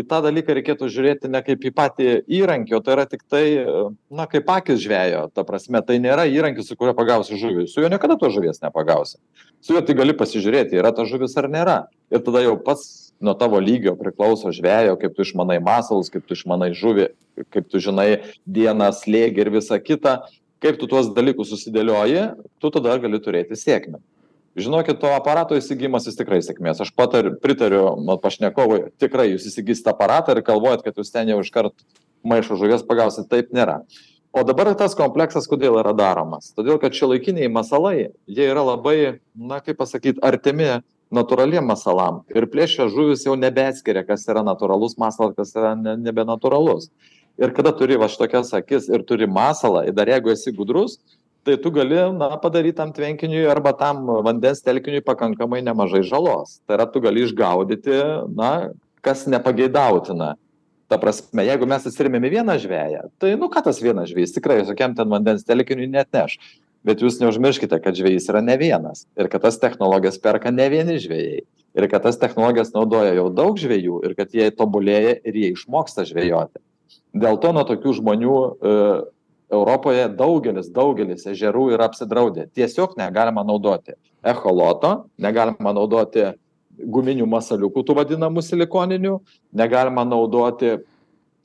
į 0.00 0.04
tą 0.08 0.20
dalyką 0.24 0.54
reikėtų 0.58 0.88
žiūrėti 0.92 1.30
ne 1.30 1.40
kaip 1.44 1.64
į 1.66 1.72
patį 1.74 2.08
įrankį 2.38 2.76
o 2.78 2.80
tai 2.84 2.94
yra 2.94 3.04
tiktai 3.10 3.44
e, 3.58 3.74
na 4.14 4.28
kaip 4.30 4.48
akys 4.54 4.80
žvejo. 4.84 5.26
Ta 5.34 5.44
prasme 5.48 5.82
tai 5.86 5.98
nėra 6.02 6.28
įrankis 6.30 6.70
su 6.70 6.78
kuriuo 6.78 6.94
pagausi 6.98 7.38
žuvį. 7.38 7.66
Su 7.70 7.82
juo 7.82 7.90
niekada 7.90 8.18
tos 8.20 8.34
žuvies 8.36 8.62
nepagausi. 8.62 9.18
Su 9.60 9.74
juo 9.74 9.82
tik 9.84 9.98
gali 9.98 10.14
pasižiūrėti 10.16 10.78
yra 10.78 10.94
ta 10.94 11.06
žuvis 11.08 11.34
ar 11.40 11.50
nėra. 11.50 11.78
Ir 12.14 12.22
tada 12.26 12.42
jau 12.44 12.56
pats 12.62 13.12
nuo 13.20 13.34
tavo 13.38 13.58
lygio 13.62 13.96
priklauso 13.98 14.52
žvejo 14.54 14.94
kaip 15.00 15.16
tu 15.16 15.26
išmanai 15.26 15.58
masalus 15.58 16.12
kaip 16.14 16.26
tu 16.26 16.38
išmanai 16.38 16.70
žuvį 16.78 17.08
kaip 17.54 17.66
tu 17.70 17.82
žinai 17.82 18.22
dieną 18.46 18.92
slėgį 18.94 19.46
ir 19.46 19.56
visa 19.58 19.80
kita. 19.82 20.20
Kaip 20.58 20.78
tu 20.78 20.88
tuos 20.90 21.10
dalykus 21.14 21.52
susidėlioji 21.52 22.22
tu 22.58 22.70
tada 22.74 22.96
gali 23.02 23.18
turėti 23.22 23.58
sėkmę 23.58 24.02
žinokit 24.62 25.00
to 25.02 25.10
aparato 25.14 25.56
įsigijimas 25.58 26.08
jis 26.08 26.18
tikrai 26.18 26.40
sėkmės. 26.44 26.82
Aš 26.84 26.92
patariu 26.96 27.34
pritariu 27.42 27.82
pašnekovui. 28.22 28.92
Tikrai 29.00 29.30
jūs 29.32 29.48
įsigysit 29.50 29.88
aparatą 29.90 30.36
ir 30.36 30.44
galvojat 30.46 30.84
kad 30.86 31.00
jūs 31.00 31.12
ten 31.14 31.32
jau 31.32 31.40
iškart 31.42 31.74
maišą 32.26 32.58
žuvies 32.60 32.86
pagausit. 32.88 33.28
Taip 33.30 33.52
nėra. 33.56 33.82
O 34.36 34.44
dabar 34.44 34.70
tas 34.78 34.94
kompleksas 34.98 35.48
kodėl 35.50 35.80
yra 35.80 35.94
daromas. 35.96 36.52
Todėl 36.56 36.80
kad 36.82 36.94
šiuolaikiniai 36.94 37.48
masalai 37.50 38.10
jie 38.28 38.46
yra 38.46 38.62
labai 38.66 38.98
na 39.34 39.62
kaip 39.64 39.80
pasakyt 39.80 40.20
artimi 40.22 40.80
natūraliem 41.14 41.64
masalam. 41.64 42.22
Ir 42.34 42.46
plėšrios 42.52 42.92
žuvys 42.92 43.24
jau 43.24 43.38
nebeatskiria 43.40 44.04
kas 44.04 44.28
yra 44.28 44.44
natūralus 44.44 44.98
masalas 45.00 45.32
kas 45.38 45.54
yra 45.56 45.72
ne 45.78 45.96
nebenatūralus 46.02 46.90
ir 47.38 47.54
kada 47.54 47.72
turi 47.76 47.96
va 47.96 48.08
šitokias 48.10 48.52
akis 48.58 48.88
ir 48.90 49.04
turi 49.06 49.26
masalą 49.30 49.86
ir 49.88 49.94
dar 49.94 50.10
jeigu 50.10 50.32
esi 50.34 50.52
gudrus 50.52 50.98
tai 51.44 51.56
tu 51.56 51.70
gali 51.70 51.96
na 52.16 52.36
padaryt 52.36 52.76
tam 52.76 52.92
tvenkiniui 52.92 53.46
arba 53.48 53.72
tam 53.72 54.06
vandens 54.24 54.62
telkiniui 54.62 55.04
pakankamai 55.04 55.62
nemažai 55.62 56.02
žalos. 56.02 56.60
Tai 56.66 56.78
yra 56.78 56.86
tu 56.90 57.00
gali 57.00 57.24
išgaudyti 57.24 57.98
na 58.36 58.70
kas 59.04 59.26
nepageidautina. 59.30 60.34
Ta 60.88 60.96
prasme 60.96 61.44
jeigu 61.44 61.68
mes 61.68 61.84
atsiremiam 61.84 62.24
į 62.24 62.32
vieną 62.38 62.56
žveją 62.60 63.02
tai 63.20 63.34
nu 63.36 63.50
ką 63.52 63.62
tas 63.64 63.80
vienas 63.84 64.08
žvejys 64.08 64.32
tikrai 64.36 64.62
jokiam 64.62 64.96
ten 64.96 65.08
vandens 65.08 65.44
telkiniui 65.44 65.90
neatneš. 65.92 66.38
Bet 66.86 67.02
jūs 67.02 67.18
neužmirškite 67.20 67.80
kad 67.82 67.96
žvejys 67.98 68.30
yra 68.30 68.40
ne 68.44 68.56
vienas 68.56 69.04
ir 69.18 69.28
kad 69.28 69.44
tas 69.44 69.58
technologijas 69.60 70.20
perka 70.22 70.50
ne 70.54 70.68
vieni 70.72 70.96
žvejai. 71.02 71.42
Ir 71.78 71.86
kad 71.92 72.02
tas 72.02 72.16
technologijas 72.18 72.72
naudoja 72.72 73.12
jau 73.14 73.28
daug 73.30 73.58
žvejų 73.60 74.00
ir 74.08 74.16
kad 74.18 74.32
jie 74.34 74.48
tobulėja 74.50 75.18
ir 75.20 75.36
jie 75.36 75.52
išmoksta 75.52 76.06
žvejoti. 76.08 76.62
Dėl 77.16 77.38
to 77.42 77.52
nuo 77.52 77.64
tokių 77.68 77.92
žmonių 78.00 78.34
e, 78.40 78.72
europoje 79.52 80.08
daugelis 80.18 80.68
daugelis 80.72 81.26
ežerų 81.28 81.72
yra 81.76 81.88
apsidraudę. 81.88 82.48
Tiesiog 82.54 82.96
negalima 82.98 83.44
naudoti 83.46 83.96
echoloto 84.22 85.08
negalima 85.18 85.72
naudoti 85.72 86.26
guminių 86.78 87.26
masaliukų 87.26 87.84
tų 87.86 87.96
vadinamų 87.98 88.42
silikoninių 88.44 89.14
negalima 89.56 90.04
naudoti 90.06 90.76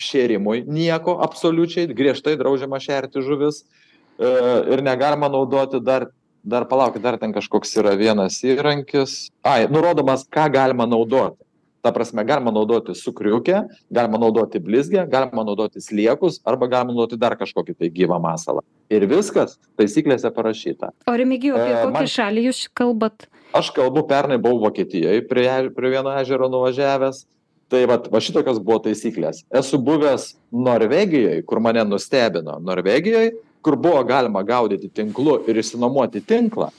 šėrimui 0.04 0.64
nieko 0.68 1.16
absoliučiai 1.24 1.88
griežtai 1.94 2.36
draudžiama 2.38 2.82
šerti 2.84 3.24
žuvis 3.24 3.64
e, 3.64 4.30
ir 4.74 4.84
negalima 4.86 5.30
naudoti 5.32 5.82
dar 5.82 6.10
dar 6.44 6.68
palaukit 6.68 7.02
dar 7.02 7.16
ten 7.18 7.32
kažkoks 7.32 7.70
yra 7.80 7.94
vienas 7.96 8.42
įrankis. 8.44 9.30
Ai 9.48 9.64
nurodomas 9.72 10.26
ką 10.28 10.50
galima 10.52 10.84
naudoti 10.84 11.40
ta 11.84 11.92
prasme 11.92 12.24
galima 12.24 12.52
naudoti 12.52 12.96
sukriukę 12.96 13.62
galima 13.92 14.18
naudoti 14.18 14.60
blizgę 14.60 15.04
galima 15.08 15.44
naudoti 15.44 15.82
sliekus 15.82 16.40
arba 16.46 16.68
galima 16.68 16.94
naudoti 16.96 17.20
dar 17.20 17.36
kažkokį 17.36 17.76
tai 17.76 17.90
gyvą 17.92 18.22
masalą. 18.24 18.64
Ir 18.88 19.04
viskas 19.12 19.58
taisyklėse 19.76 20.32
parašyta. 20.32 20.94
O 21.08 21.16
remigijau 21.20 21.60
apie 21.60 21.76
e, 21.76 21.82
kokią 21.84 22.06
šalį 22.16 22.46
jūs 22.48 22.64
kalbat? 22.80 23.28
Aš 23.54 23.74
kalbu 23.76 24.06
pernai 24.08 24.40
buvau 24.40 24.64
vokietijoj 24.64 25.26
prie 25.28 25.50
prie 25.76 25.94
vieno 25.98 26.16
ežero 26.22 26.48
nuvažiavęs. 26.54 27.26
Tai 27.74 27.84
vat 27.90 28.08
va 28.12 28.20
šitokios 28.22 28.60
buvo 28.64 28.80
taisyklės. 28.86 29.44
Esu 29.52 29.80
buvęs 29.82 30.34
norvegijoj 30.54 31.44
kur 31.50 31.60
mane 31.64 31.84
nustebino 31.90 32.60
norvegijoj 32.64 33.34
kur 33.64 33.76
buvo 33.76 34.04
galima 34.08 34.44
gaudyti 34.44 34.88
tinklu 34.88 35.42
ir 35.48 35.60
išsinuomoti 35.60 36.24
tinklą 36.28 36.72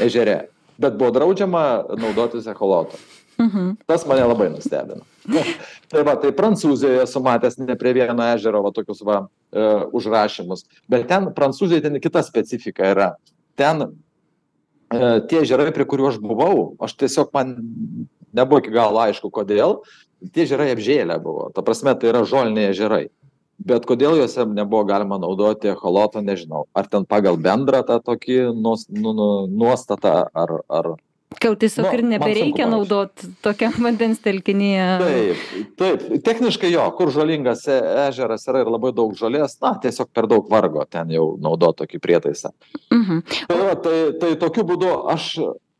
ežere 0.00 0.46
bet 0.80 0.96
buvo 1.00 1.10
draudžiama 1.16 1.64
naudotis 2.00 2.48
echolotu 2.48 3.00
Mhm. 3.40 3.76
Tas 3.88 4.04
mane 4.06 4.24
labai 4.26 4.50
nustebino. 4.52 5.06
tai 5.90 6.04
va, 6.04 6.16
tai 6.20 6.32
Prancūzijoje 6.36 7.04
esu 7.06 7.22
matęs 7.24 7.56
ne 7.62 7.76
prie 7.80 7.94
vieno 7.96 8.26
ežero 8.34 8.60
va 8.66 8.72
tokius 8.76 9.00
va 9.06 9.22
e, 9.22 9.66
užrašymus, 9.96 10.66
bet 10.90 11.06
ten 11.08 11.30
Prancūzijoje 11.36 11.86
ten 11.86 12.00
kita 12.02 12.22
specifika 12.26 12.90
yra. 12.92 13.08
Ten 13.56 13.86
e, 13.86 13.88
tie 15.30 15.40
ežerai, 15.44 15.70
prie 15.76 15.88
kurių 15.88 16.10
aš 16.12 16.20
buvau, 16.24 16.74
aš 16.84 16.98
tiesiog 17.00 17.32
man 17.36 17.56
nebuvo 18.36 18.60
iki 18.60 18.74
galo 18.74 19.00
aišku, 19.06 19.32
kodėl, 19.32 19.80
tie 20.34 20.44
ežerai 20.44 20.70
apžėlę 20.74 21.16
buvo. 21.22 21.48
Ta 21.54 21.64
prasme, 21.64 21.96
tai 21.96 22.12
yra 22.12 22.26
žoliniai 22.28 22.74
ežerai. 22.74 23.06
Bet 23.60 23.84
kodėl 23.84 24.16
juose 24.16 24.46
nebuvo 24.48 24.86
galima 24.88 25.18
naudoti 25.20 25.68
echolotą, 25.68 26.22
nežinau. 26.24 26.64
Ar 26.76 26.88
ten 26.88 27.04
pagal 27.08 27.36
bendrą 27.36 27.82
tą 27.84 27.98
tokį 28.04 28.38
nu, 28.56 28.72
nu, 28.88 29.12
nuostatą, 29.52 30.14
ar, 30.32 30.54
ar, 30.68 30.94
Gal 31.38 31.54
tiesiog 31.54 31.86
Nu, 31.86 31.92
ir 31.94 32.02
nebereikia 32.02 32.66
naudot 32.66 33.22
tokiam 33.44 33.72
vandens 33.86 34.18
telkinyje. 34.24 34.86
Taip, 34.98 35.44
taip, 35.78 36.02
techniškai 36.26 36.72
jo, 36.72 36.82
kur 36.98 37.12
žalingas 37.14 37.62
e- 37.70 37.78
ežeras 38.08 38.48
yra 38.50 38.64
ir 38.64 38.70
labai 38.72 38.90
daug 38.96 39.14
žolės, 39.16 39.54
na, 39.62 39.76
tiesiog 39.80 40.10
per 40.12 40.26
daug 40.30 40.50
vargo 40.50 40.82
ten 40.90 41.12
jau 41.14 41.36
naudoti 41.40 41.84
tokį 41.84 42.02
prietaisą. 42.02 42.50
Mhm. 42.90 43.22
Tai, 43.46 43.60
va, 43.62 43.76
tai, 43.86 43.96
tai 44.20 44.32
tokiu 44.42 44.66
būdu 44.72 44.90
aš, 45.14 45.30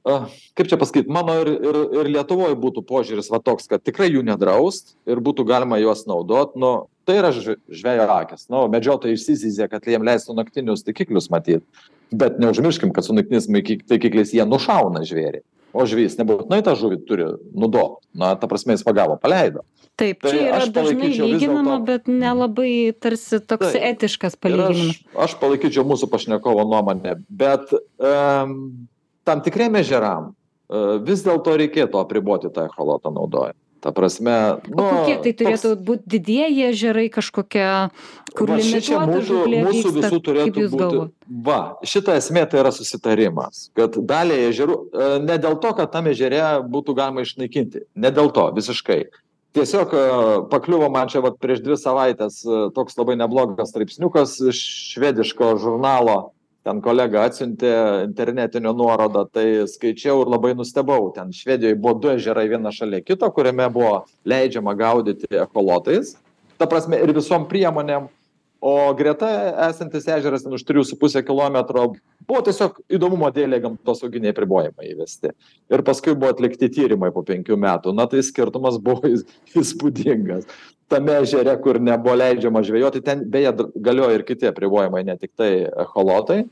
a, 0.07 0.21
kaip 0.57 0.71
čia 0.71 0.79
pasakyti, 0.81 1.11
mano 1.13 1.35
ir, 1.43 1.51
ir, 1.59 1.81
ir 1.99 2.13
Lietuvoje 2.15 2.55
būtų 2.63 2.87
požiūris 2.89 3.29
va 3.35 3.43
toks, 3.43 3.67
kad 3.75 3.83
tikrai 3.85 4.09
jų 4.15 4.23
nedraust 4.31 4.95
ir 5.11 5.19
būtų 5.21 5.45
galima 5.51 5.83
juos 5.83 6.07
naudot. 6.09 6.55
Nu, 6.57 6.77
tai 7.05 7.19
yra 7.25 7.35
ž- 7.35 7.59
žvejo 7.69 8.07
akis. 8.23 8.47
Nu, 8.49 8.69
medžiotojai 8.71 9.19
išsizizė, 9.19 9.67
kad 9.69 9.83
jiem 9.85 10.07
leistų 10.07 10.39
naktinius 10.39 10.87
taikiklius 10.87 11.27
matyti. 11.35 11.67
Bet 12.11 12.39
neužmirškim, 12.43 12.93
kad 12.93 13.07
su 13.07 13.15
naktiniais 13.15 13.47
maiki- 13.49 13.81
taikikliais 13.87 14.33
jie 14.35 14.45
nušauna 14.47 15.05
žvėrį. 15.07 15.45
O 15.71 15.85
žvėris 15.87 16.17
nebūtinai 16.19 16.65
tą 16.67 16.75
žuvį 16.75 16.97
turi 17.07 17.27
nudot. 17.55 18.01
Na, 18.15 18.33
ta 18.35 18.49
prasme, 18.51 18.75
jis 18.75 18.83
pagavo, 18.83 19.15
paleido. 19.23 19.63
Taip, 20.01 20.23
Tai 20.25 20.33
čia 20.33 20.49
yra 20.49 20.67
dažnai 20.73 21.11
lyginama, 21.13 21.77
bet 21.85 22.09
nelabai 22.11 22.91
tarsi 22.99 23.39
toks 23.39 23.75
Taip. 23.75 23.83
etiškas 23.93 24.35
palyginimas. 24.41 24.99
aš, 25.13 25.25
aš 25.29 25.35
palaikyčiau 25.43 25.85
mūsų 25.87 26.09
pašnekovo 26.11 26.65
nuomonę, 26.67 27.19
bet 27.29 27.71
um, 27.77 28.55
tam 29.29 29.43
tikriem 29.45 29.77
ežeram 29.83 30.31
uh, 30.33 30.97
vis 31.05 31.23
dėlto 31.27 31.55
reikėtų 31.61 32.01
apriboti 32.01 32.51
tą 32.51 32.67
echolotą 32.71 33.13
naudojimą. 33.15 33.59
Ta 33.81 33.93
prasme, 33.97 34.61
O 34.69 34.77
nu, 34.77 34.83
kokie 34.85 35.15
tai 35.25 35.33
turėtų 35.33 35.71
toks- 35.73 35.85
būti 35.89 36.03
didieji 36.05 36.67
ežerai 36.69 37.07
kažkokie, 37.09 37.69
kur 38.37 38.51
limituota 38.53 39.07
mūsų, 39.09 39.39
mūsų 39.49 39.93
visų 39.97 40.19
turėtų 40.27 40.53
būti. 40.53 40.77
galvojate? 40.77 41.15
Va, 41.47 41.61
šita 41.83 42.17
esmė 42.21 42.43
tai 42.51 42.61
yra 42.61 42.73
susitarimas, 42.77 43.71
kad 43.75 43.97
dalį 43.97 44.37
ežerų, 44.51 44.77
e, 44.93 45.19
ne 45.25 45.39
dėl 45.41 45.57
to, 45.63 45.73
kad 45.79 45.91
tam 45.93 46.07
ežere 46.13 46.43
būtų 46.69 46.95
galima 46.95 47.25
išnaikinti, 47.25 47.87
ne 47.97 48.11
dėl 48.11 48.29
to 48.37 48.51
visiškai. 48.53 49.07
Tiesiog 49.57 49.95
e, 49.97 50.03
pakliuvo 50.53 50.91
man 50.93 51.09
čia 51.09 51.23
vat, 51.25 51.41
prieš 51.41 51.65
dvi 51.65 51.75
savaitės 51.81 52.45
e, 52.45 52.69
toks 52.77 52.95
labai 53.01 53.17
neblogas 53.17 53.73
straipsniukas 53.73 54.37
iš 54.53 54.61
švediško 54.93 55.57
žurnalo. 55.59 56.33
Ten 56.61 56.83
kolega 56.85 57.23
atsiuntė 57.25 57.71
internetinio 58.05 58.75
nuorodą, 58.77 59.23
tai 59.33 59.65
skaičiau 59.71 60.21
ir 60.21 60.33
labai 60.35 60.53
nustebau. 60.59 61.09
Ten 61.15 61.33
Švedijoje 61.33 61.79
buvo 61.81 61.95
du 62.03 62.11
ežerai 62.13 62.51
viena 62.53 62.73
šalia 62.75 63.01
kito, 63.01 63.29
kuriame 63.33 63.65
buvo 63.73 63.95
leidžiama 64.29 64.75
gaudyti 64.77 65.31
echolotais. 65.41 66.19
Ta 66.61 66.69
prasme 66.69 67.01
ir 67.01 67.15
visom 67.17 67.47
priemonėm. 67.49 68.11
O 68.61 68.75
greta 68.93 69.31
esantis 69.71 70.05
ežeras 70.05 70.45
ten 70.45 70.53
už 70.53 70.67
3,5 70.69 71.25
km 71.25 71.57
buvo 72.31 72.41
tiesiog 72.47 72.79
įdomumo 72.97 73.29
dėlė 73.35 73.59
gamtosauginiai 73.65 74.35
pribojimai 74.37 74.93
įvesti. 74.93 75.33
Ir 75.73 75.83
paskui 75.87 76.15
buvo 76.15 76.31
atlikti 76.33 76.71
tyrimai 76.73 77.11
po 77.15 77.25
penkių 77.27 77.59
metų. 77.61 77.95
Na 77.97 78.07
tai 78.11 78.23
skirtumas 78.27 78.79
buvo 78.83 79.11
įs- 79.11 79.27
įspūdingas. 79.61 80.47
Tame 80.91 81.21
ežere, 81.23 81.53
kur 81.63 81.79
nebuvo 81.83 82.17
leidžiama 82.19 82.63
žvejoti, 82.67 83.03
ten 83.07 83.27
beje 83.31 83.53
galioja 83.79 84.19
ir 84.19 84.27
kiti 84.27 84.49
apribojimai, 84.51 85.05
ne 85.07 85.19
tik 85.19 85.35
tai 85.39 85.51
echolotai. 85.85 86.45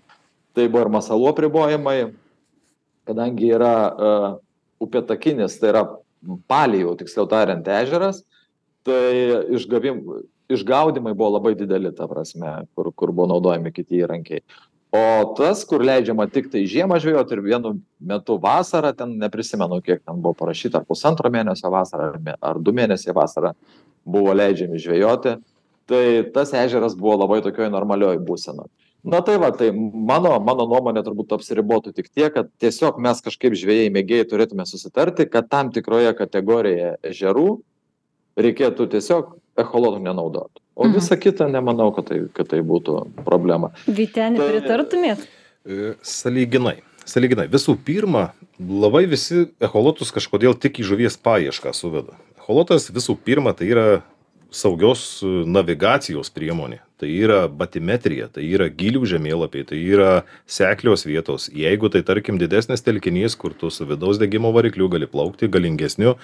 Tai 0.54 0.66
buvo 0.66 0.84
ir 0.84 0.92
masalų 0.94 1.30
apribojimai, 1.32 1.96
kadangi 3.08 3.50
yra 3.54 3.74
uh, 3.88 4.28
upėtakinis, 4.82 5.58
tai 5.60 5.72
yra 5.72 5.84
palijų, 6.50 6.96
tiksliau 7.00 7.28
tariant, 7.30 7.66
ežeras, 7.78 8.22
tai 8.86 9.54
išgavim, 9.54 10.00
išgaudimai 10.50 11.14
buvo 11.16 11.34
labai 11.36 11.54
dideli, 11.58 11.92
ta 11.94 12.08
prasme, 12.10 12.54
kur, 12.74 12.90
kur 12.96 13.12
buvo 13.12 13.28
naudojami 13.34 13.72
kiti 13.74 14.02
įrankiai. 14.02 14.42
O 14.92 15.34
tas, 15.36 15.66
kur 15.68 15.82
leidžiama 15.84 16.24
tik 16.32 16.46
tai 16.48 16.62
žiemą 16.64 16.96
žvejoti 17.02 17.36
ir 17.36 17.42
vienu 17.44 17.74
metu 18.00 18.38
vasarą, 18.40 18.94
ten 18.96 19.18
neprisimenu, 19.20 19.82
kiek 19.84 20.00
ten 20.00 20.16
buvo 20.16 20.32
parašyta, 20.38 20.80
ar 20.80 20.88
pusantro 20.88 21.28
mėnesio 21.28 21.68
vasarą, 21.68 22.14
ar, 22.14 22.18
mė- 22.24 22.36
ar 22.40 22.58
du 22.58 22.72
mėnesiai 22.72 23.12
vasarą 23.12 23.52
buvo 24.08 24.32
leidžiami 24.32 24.80
žvejoti, 24.80 25.36
tai 25.88 26.04
tas 26.32 26.54
ežeras 26.56 26.96
buvo 26.96 27.18
labai 27.20 27.42
tokioj 27.44 27.68
normalioj 27.72 28.16
būsenoje. 28.24 28.72
Na 29.04 29.20
tai 29.20 29.36
va, 29.38 29.52
tai 29.52 29.68
mano, 29.72 30.32
mano 30.40 30.64
nuomonė 30.66 31.04
turbūt 31.06 31.36
apsiribotų 31.36 31.92
tik 31.94 32.08
tiek, 32.08 32.32
kad 32.34 32.48
tiesiog 32.60 32.96
mes 32.98 33.20
kažkaip 33.22 33.54
žvėjai 33.60 33.92
mėgėjai 33.94 34.26
turėtume 34.32 34.66
susitarti, 34.66 35.28
kad 35.28 35.48
tam 35.52 35.70
tikroje 35.72 36.16
kategorijoje 36.18 36.96
ežerų 37.12 37.60
reikėtų 38.38 38.86
tiesiog 38.94 39.34
echolotų 39.58 40.00
nenaudoti. 40.04 40.62
O 40.78 40.84
Mhm. 40.86 40.94
visa 40.94 41.16
kita 41.18 41.48
nemanau, 41.50 41.90
kad 41.94 42.06
tai, 42.06 42.20
kad 42.32 42.48
tai 42.48 42.60
būtų 42.62 43.24
problema. 43.26 43.72
Vytenį 43.86 44.36
Tai- 44.38 44.48
pritartumėt? 44.52 45.26
E, 45.66 45.94
Saliginai. 46.02 46.78
Saliginai. 47.04 47.48
Visų 47.48 47.76
pirma, 47.82 48.32
labai 48.60 49.06
visi 49.08 49.46
echolotus 49.60 50.12
kažkodėl 50.12 50.54
tik 50.58 50.78
į 50.78 50.84
žuvies 50.84 51.16
paiešką 51.18 51.72
suveda. 51.74 52.14
Echolotas 52.38 52.90
visų 52.90 53.16
pirma 53.18 53.52
tai 53.56 53.66
yra 53.72 54.02
saugios 54.50 55.22
e, 55.22 55.26
navigacijos 55.44 56.30
priemonė. 56.30 56.78
Tai 56.98 57.06
yra 57.14 57.44
batimetrija, 57.46 58.26
tai 58.34 58.42
yra 58.50 58.66
gilių 58.74 59.04
žemėlapiai, 59.06 59.62
tai 59.68 59.76
yra 59.78 60.24
seklios 60.50 61.04
vietos. 61.06 61.44
Jeigu 61.54 61.86
tai 61.94 62.00
tarkim 62.02 62.40
didesnis 62.40 62.82
telkinys, 62.82 63.36
kur 63.38 63.54
tu 63.54 63.70
su 63.70 63.86
vidaus 63.86 64.18
degimo 64.18 64.50
varikliu 64.56 64.88
gali 64.90 65.06
plaukti 65.06 65.46
galingesniu, 65.46 66.16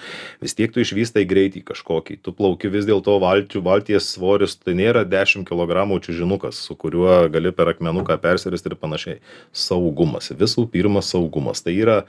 vis 0.43 0.57
tiek 0.57 0.73
tu 0.75 0.83
išvystai 0.83 1.23
greitį 1.29 1.63
kažkokį. 1.69 2.17
Tu 2.19 2.35
plauki 2.35 2.73
vis 2.73 2.83
dėlto 2.89 3.15
valčių, 3.23 3.63
valties 3.63 4.09
svoris, 4.17 4.57
tai 4.59 4.75
nėra 4.75 5.05
10 5.07 5.47
kg 5.47 5.87
čižinukas, 6.03 6.59
su 6.59 6.75
kuriuo 6.75 7.21
gali 7.31 7.55
per 7.55 7.71
akmenuką 7.71 8.19
persiristi 8.19 8.73
ir 8.73 8.75
panašiai. 8.75 9.23
Saugumas. 9.55 10.27
Visų 10.35 10.67
pirma, 10.75 10.99
saugumas. 10.99 11.63
Tai 11.63 11.71
yra 11.71 12.01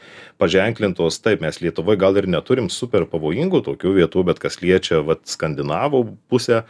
paženklintos, 0.43 1.23
taip, 1.23 1.47
mes 1.47 1.63
Lietuvoje 1.63 2.03
gal 2.03 2.19
ir 2.19 2.27
neturim 2.27 2.67
super 2.67 3.07
pavojingų 3.07 3.63
tokių 3.71 3.95
vietų, 4.03 4.27
bet 4.27 4.43
kas 4.43 4.59
liečia 4.59 5.05
vat, 5.07 5.23
skandinavų 5.31 6.03
pusę, 6.27 6.65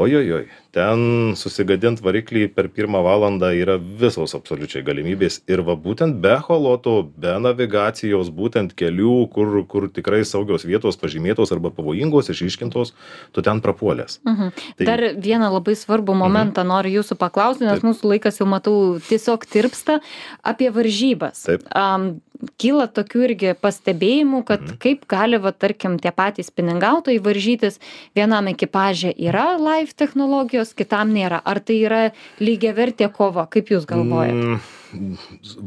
ojojoj, 0.00 0.48
ten 0.74 1.34
susigadint 1.38 2.00
variklį 2.02 2.48
per 2.54 2.66
pirmą 2.74 3.00
valandą 3.06 3.52
yra 3.54 3.76
visos 3.78 4.34
absoliučiai 4.34 4.82
galimybės. 4.86 5.40
Ir 5.50 5.62
va 5.66 5.76
būtent 5.78 6.18
be 6.24 6.34
holoto, 6.48 6.96
be 7.16 7.36
navigacijos, 7.44 8.32
būtent 8.34 8.74
kelių, 8.78 9.14
kur, 9.34 9.54
kur 9.70 9.86
tikrai 9.94 10.24
saugios 10.26 10.66
vietos 10.66 10.98
pažymėtos 10.98 11.54
arba 11.54 11.70
pavojingos, 11.74 12.32
išiškintos, 12.34 12.92
tu 13.32 13.44
ten 13.46 13.62
prapuolės. 13.64 14.18
Mhm. 14.26 14.52
Tai- 14.78 14.86
Dar 14.90 15.00
vieną 15.14 15.52
labai 15.54 15.78
svarbų 15.78 16.14
momentą 16.24 16.66
noriu 16.66 16.98
jūsų 17.00 17.18
paklausti, 17.22 17.64
nes 17.68 17.78
Taip. 17.80 17.90
mūsų 17.92 18.10
laikas 18.14 18.40
jau 18.42 18.46
matau 18.50 18.98
tiesiog 19.08 19.46
tirpsta 19.46 20.00
apie 20.42 20.70
varžybas. 20.74 21.44
Taip. 21.46 21.62
Um, 21.74 22.20
kyla 22.60 22.84
tokių 22.92 23.20
irgi 23.28 23.50
pastebėjimų, 23.56 24.44
kad 24.44 24.60
Mhm. 24.60 24.78
kaip 24.82 25.06
gali, 25.08 25.38
va, 25.40 25.52
tarkim, 25.52 25.98
tie 26.00 26.10
patys 26.10 26.50
piningautojai 26.50 27.20
varžytis, 27.22 27.78
vienam 28.14 28.44
ekipaže 28.52 29.14
yra 29.16 29.56
live 29.58 29.92
technologijos, 29.96 30.63
kitam 30.72 31.12
nėra. 31.12 31.42
Ar 31.44 31.60
tai 31.60 31.76
yra 31.84 32.00
lygiai 32.40 32.72
vertė 32.76 33.10
kova, 33.12 33.44
kaip 33.50 33.68
jūs 33.74 33.84
galvojate? 33.90 34.56
Mm, 34.94 35.18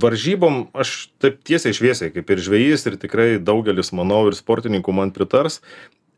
Varžybom 0.02 0.62
aš 0.74 1.12
taip 1.22 1.42
tiesiai 1.46 1.76
šviesiai, 1.76 2.14
kaip 2.16 2.32
ir 2.34 2.42
žvėjys, 2.42 2.88
ir 2.90 2.98
tikrai 3.02 3.28
daugelis, 3.44 3.92
manau, 3.94 4.24
ir 4.32 4.38
sportininkų 4.40 4.96
man 4.96 5.12
pritars, 5.16 5.60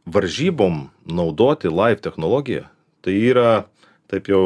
varžybom 0.09 0.87
naudoti 1.09 1.71
live 1.73 2.03
technologiją, 2.05 2.67
tai 3.05 3.15
yra, 3.17 3.65
taip 4.11 4.29
jau 4.31 4.43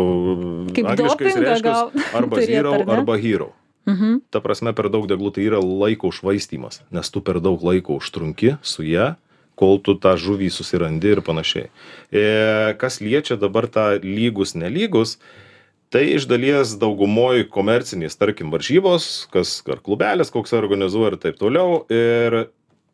Kaip 0.76 0.89
reiškias, 0.96 1.62
gal 1.63 1.91
arba 2.17 2.39
turėt, 2.39 2.50
zero, 2.50 2.78
ar 2.80 2.96
arba 3.00 3.19
hero. 3.19 3.52
Mhm. 3.89 4.22
Ta 4.32 4.39
prasme, 4.39 4.72
per 4.76 4.88
daug 4.88 5.10
deglų 5.12 5.34
tai 5.36 5.48
yra 5.50 5.60
laiko 5.60 6.08
užvaistymas, 6.12 6.82
nes 6.93 7.12
tu 7.12 7.19
per 7.19 7.41
daug 7.43 7.63
laiko 7.67 8.00
užtrunki 8.00 8.56
su 8.63 8.88
ją, 8.88 9.13
kol 9.60 9.80
tu 9.84 9.96
tą 10.00 10.16
žuvį 10.20 10.50
susirandi 10.54 11.13
ir 11.13 11.22
panašiai. 11.26 11.70
E, 12.13 12.24
kas 12.82 13.00
liečia 13.04 13.38
dabar 13.39 13.68
tą 13.72 14.00
lygus, 14.04 14.56
nelygus, 14.58 15.18
tai 15.94 16.08
iš 16.16 16.26
dalies 16.30 16.74
daugumoje 16.82 17.46
komercinės, 17.54 18.18
tarkim, 18.18 18.50
varžybos, 18.54 19.28
kas 19.34 19.60
ar 19.70 19.84
klubelis 19.86 20.34
koks 20.34 20.56
organizuoja 20.58 21.13
ir 21.13 21.20
taip 21.22 21.38
toliau. 21.42 21.84
Ir 21.94 22.48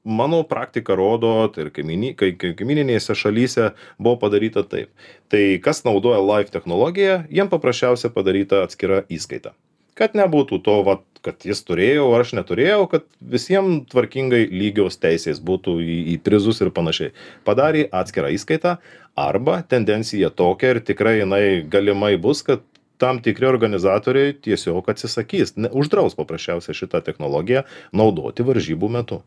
mano 0.03 0.41
praktika 0.47 0.95
rodo, 0.99 1.47
tai 1.53 1.67
ir 1.67 1.71
kaimini- 1.75 2.15
kai- 2.15 2.35
kai- 2.35 2.53
kaimininėse 2.55 3.15
šalyse 3.15 3.71
buvo 3.99 4.17
padaryta 4.19 4.63
taip. 4.67 4.89
Tai 5.29 5.43
kas 5.63 5.83
naudoja 5.83 6.19
live 6.19 6.51
technologiją, 6.51 7.25
jiem 7.31 7.47
paprasčiausia 7.51 8.11
padaryta 8.11 8.63
atskira 8.67 9.03
įskaita 9.07 9.55
kad 9.99 10.15
nebūtų 10.17 10.61
to, 10.63 10.77
vat, 10.87 11.03
kad 11.25 11.43
jis 11.43 11.59
turėjo, 11.67 12.07
ar 12.15 12.23
aš 12.23 12.31
neturėjau, 12.37 12.85
kad 12.91 13.05
visiems 13.19 13.83
tvarkingai 13.91 14.45
lygios 14.47 14.97
teisės 15.01 15.41
būtų 15.43 15.75
į, 15.83 15.97
į 16.13 16.17
prizus 16.23 16.61
ir 16.63 16.71
panašiai. 16.75 17.11
Padarė 17.47 17.85
atskirą 18.01 18.31
įskaitą 18.37 18.77
arba 19.19 19.59
tendencija 19.67 20.31
tokia 20.31 20.75
ir 20.75 20.81
tikrai 20.87 21.17
jinai 21.19 21.43
galimai 21.67 22.13
bus, 22.21 22.45
kad 22.47 22.63
tam 22.99 23.21
tikri 23.23 23.47
organizatoriai 23.49 24.33
tiesiog 24.43 24.89
atsisakys 24.91 25.55
ne 25.57 25.71
uždraus 25.71 26.17
paprasčiausiai 26.19 26.75
šitą 26.77 27.01
technologiją 27.05 27.63
naudoti 27.95 28.45
varžybų 28.45 28.89
metu. 28.91 29.21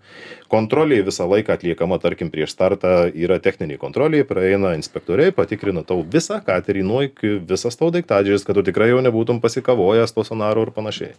Kontrolė 0.53 1.01
visą 1.07 1.27
laiką 1.31 1.57
atliekama 1.57 1.99
tarkim 2.03 2.31
prieš 2.33 2.53
startą 2.55 2.95
yra 3.09 3.39
techninė 3.43 3.79
kontrolė 3.81 4.23
praeina 4.29 4.75
inspektoriai 4.79 5.35
patikrina 5.37 5.85
tau 5.89 6.03
visą 6.15 6.41
katerį 6.45 6.85
nuo 6.87 7.03
iki 7.09 7.39
visas 7.49 7.79
tavo 7.81 7.93
daiktadėžes 7.97 8.47
kad 8.47 8.59
tu 8.59 8.67
tikrai 8.69 8.93
jau 8.93 9.01
nebūtum 9.05 9.41
pasikavojęs 9.43 10.15
to 10.17 10.27
sonaro 10.29 10.67
ir 10.69 10.75
panašiai. 10.77 11.17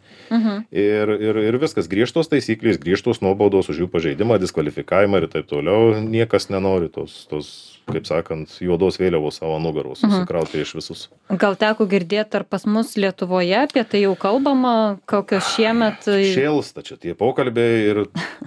Ir 0.72 1.16
ir 1.18 1.42
ir 1.48 1.60
viskas 1.62 1.89
griežtos 1.89 2.30
taisyklės 2.32 2.82
griežtos 2.82 3.22
nuobaudos 3.26 3.70
už 3.74 3.84
jų 3.84 3.92
pažeidimą 3.94 4.39
diskvalifikavimą 4.42 5.24
ir 5.24 5.30
taip 5.34 5.50
toliau 5.50 5.96
niekas 6.02 6.50
nenori 6.54 6.92
tos 6.94 7.26
tos 7.32 7.54
kaip 7.89 8.08
sakant 8.08 8.52
juodos 8.63 8.98
vėliavos 9.02 9.39
savo 9.41 9.58
nugaros 9.62 10.02
susikraut 10.04 10.52
prieš 10.52 10.74
visus. 10.78 11.02
Gal 11.41 11.58
teko 11.60 11.88
girdėt 11.89 12.36
ar 12.38 12.46
pas 12.48 12.65
mus 12.69 12.93
lietuvoje 13.00 13.56
apie 13.60 13.84
tai 13.89 14.04
jau 14.06 14.13
kalbama 14.19 14.76
kokios 15.10 15.52
šiemet 15.56 16.08
šėlsta 16.08 16.86
čia 16.88 16.98
tie 17.02 17.17
pokalbiai 17.17 17.82
ir 17.89 18.02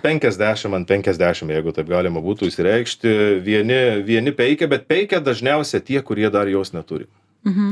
penkiasdešim 0.05 0.77
ant 0.79 0.89
penkiasdešim 0.89 1.53
jeigu 1.55 1.75
taip 1.77 1.91
galima 1.91 2.23
būtų 2.25 2.51
išsireikšti 2.51 3.15
vieni 3.45 3.81
vieni 4.07 4.35
peikia 4.37 4.71
bet 4.73 4.89
peikia 4.91 5.21
dažniausia 5.25 5.83
tie 5.85 6.03
kurie 6.03 6.31
dar 6.33 6.49
jos 6.51 6.73
neturi. 6.77 7.09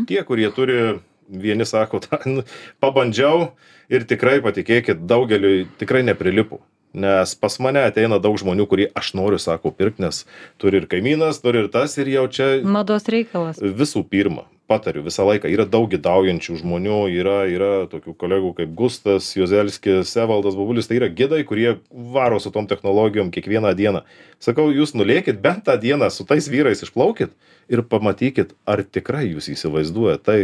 Tie 0.09 0.21
kurie 0.23 0.51
turi 0.55 1.01
vieni 1.29 1.67
sako 1.67 1.99
tą 2.05 2.21
nu 2.31 2.45
pabandžiau 2.85 3.51
ir 3.89 4.05
tikrai 4.09 4.39
patikėkit 4.45 5.07
daugeliui 5.09 5.67
tikrai 5.81 6.05
neprilipo 6.07 6.61
nes 6.95 7.35
pas 7.35 7.59
mane 7.61 7.83
ateina 7.85 8.21
daug 8.23 8.39
žmonių 8.41 8.67
kurie 8.71 8.89
aš 8.95 9.13
noriu 9.19 9.39
sako 9.43 9.75
pirkt 9.75 10.01
nes 10.03 10.25
turi 10.63 10.83
ir 10.83 10.89
kaimynas 10.91 11.43
turi 11.45 11.65
ir 11.65 11.71
tas 11.75 11.99
ir 11.99 12.11
jau 12.15 12.27
čia 12.31 12.51
mados 12.65 13.11
reikalas. 13.11 13.59
visų 13.59 14.07
pirma 14.09 14.47
patariu 14.67 15.03
visą 15.05 15.27
laiką. 15.29 15.49
Yra 15.53 15.67
daug 15.69 15.91
gidaujančių 15.93 16.57
žmonių 16.63 16.99
yra 17.13 17.37
yra 17.53 17.73
tokių 17.93 18.15
kolegų 18.21 18.53
kaip 18.61 18.73
gustas 18.79 19.29
juozelskis 19.37 20.15
evaldas 20.17 20.57
bobulis 20.57 20.89
tai 20.89 20.99
yra 21.01 21.11
gidai 21.13 21.43
kurie 21.45 21.77
varo 21.91 22.41
su 22.41 22.53
tom 22.55 22.69
technologijom 22.71 23.33
kiekvieną 23.35 23.75
dieną. 23.77 24.05
Sakau 24.41 24.71
jūs 24.73 24.95
nulėkit 24.97 25.43
bent 25.45 25.67
tą 25.69 25.77
dieną 25.81 26.09
su 26.11 26.25
tais 26.29 26.49
vyrais 26.49 26.81
išplaukit 26.85 27.35
ir 27.69 27.85
pamatykit 27.85 28.57
ar 28.65 28.85
tikrai 28.85 29.27
jūs 29.35 29.51
įsivaizduojat 29.53 30.25
tai 30.25 30.39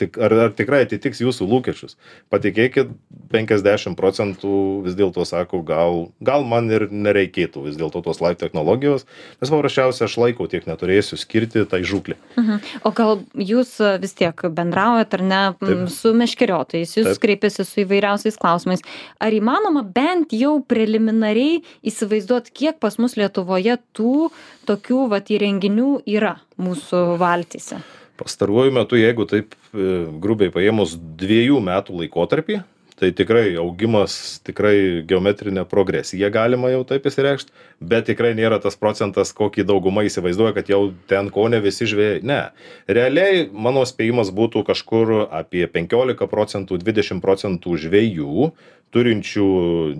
tik 0.00 0.18
ar 0.20 0.34
ar 0.48 0.54
tikrai 0.56 0.82
atitiks 0.84 1.22
jūsų 1.24 1.48
lūkesčius 1.48 1.96
patikėkit 2.32 2.92
penkiasdešim 3.32 3.96
procentų 3.98 4.84
vis 4.84 4.98
dėlto 4.98 5.24
sako 5.28 5.62
gal 5.64 6.08
gal 6.20 6.44
man 6.44 6.68
ir 6.70 6.88
nereikėtų 6.92 7.64
vis 7.68 7.78
dėlto 7.80 8.04
tos 8.04 8.20
laif 8.24 8.38
technologijos 8.42 9.06
nes 9.40 9.50
paprasčiausia 9.50 10.04
aš 10.08 10.18
laiko 10.20 10.48
tiek 10.50 10.68
neturėsiu 10.68 11.16
skirti 11.20 11.64
tai 11.68 11.84
žūklei 11.86 12.18
Mhm. 12.36 12.60
O 12.84 12.90
gal 12.94 13.20
jūs 13.38 13.76
e, 13.82 13.94
vis 14.02 14.14
tiek 14.18 14.44
bendraujat 14.56 15.14
ar 15.16 15.22
ne 15.22 15.40
Taip. 15.60 15.84
su 15.92 16.12
meškeriotojais, 16.16 16.94
jūs 16.98 17.10
Taip. 17.12 17.22
kreipiasi 17.22 17.66
su 17.66 17.82
įvairiausiais 17.84 18.38
klausimais. 18.40 18.82
Ar 19.22 19.34
įmanoma 19.34 19.84
bent 19.86 20.34
jau 20.34 20.58
preliminariai 20.60 21.62
įsivaizduoti, 21.86 22.54
kiek 22.54 22.80
pas 22.82 22.98
mus 22.98 23.16
Lietuvoje 23.16 23.78
tų 23.96 24.30
tokių 24.68 25.08
vat 25.12 25.30
įrenginių 25.30 26.02
yra 26.10 26.38
mūsų 26.58 27.04
valtyse? 27.22 27.80
Pastaruoju 28.20 28.74
metu 28.74 28.98
jeigu 29.00 29.26
taip 29.30 29.54
e, 29.54 29.88
grubiai 30.22 30.52
paėmus 30.54 30.94
dviejų 30.96 31.60
metų 31.64 32.00
laikotarpį 32.02 32.60
tai 32.94 33.10
tikrai 33.10 33.56
augimas 33.58 34.38
tikrai 34.46 35.02
geometrine 35.06 35.64
progresija 35.66 36.30
galima 36.30 36.70
jau 36.70 36.84
taip 36.86 37.06
išsireikšt 37.10 37.50
bet 37.82 38.06
tikrai 38.06 38.32
nėra 38.38 38.60
tas 38.62 38.78
procentas 38.78 39.34
kokį 39.34 39.66
dauguma 39.66 40.04
įsivaizduoja 40.06 40.54
kad 40.54 40.70
jau 40.70 40.80
ten 41.10 41.30
kone 41.34 41.58
visi 41.64 41.88
žvejai 41.90 42.22
ne. 42.22 42.40
Realiai 42.86 43.48
mano 43.50 43.82
spėjimas 43.88 44.30
būtų 44.34 44.62
kažkur 44.70 45.14
apie 45.26 45.66
penkiolika 45.66 46.30
procentų 46.30 46.78
dvidešim 46.84 47.22
procentų 47.24 47.76
žvejų 47.86 48.50
turinčių 48.94 49.48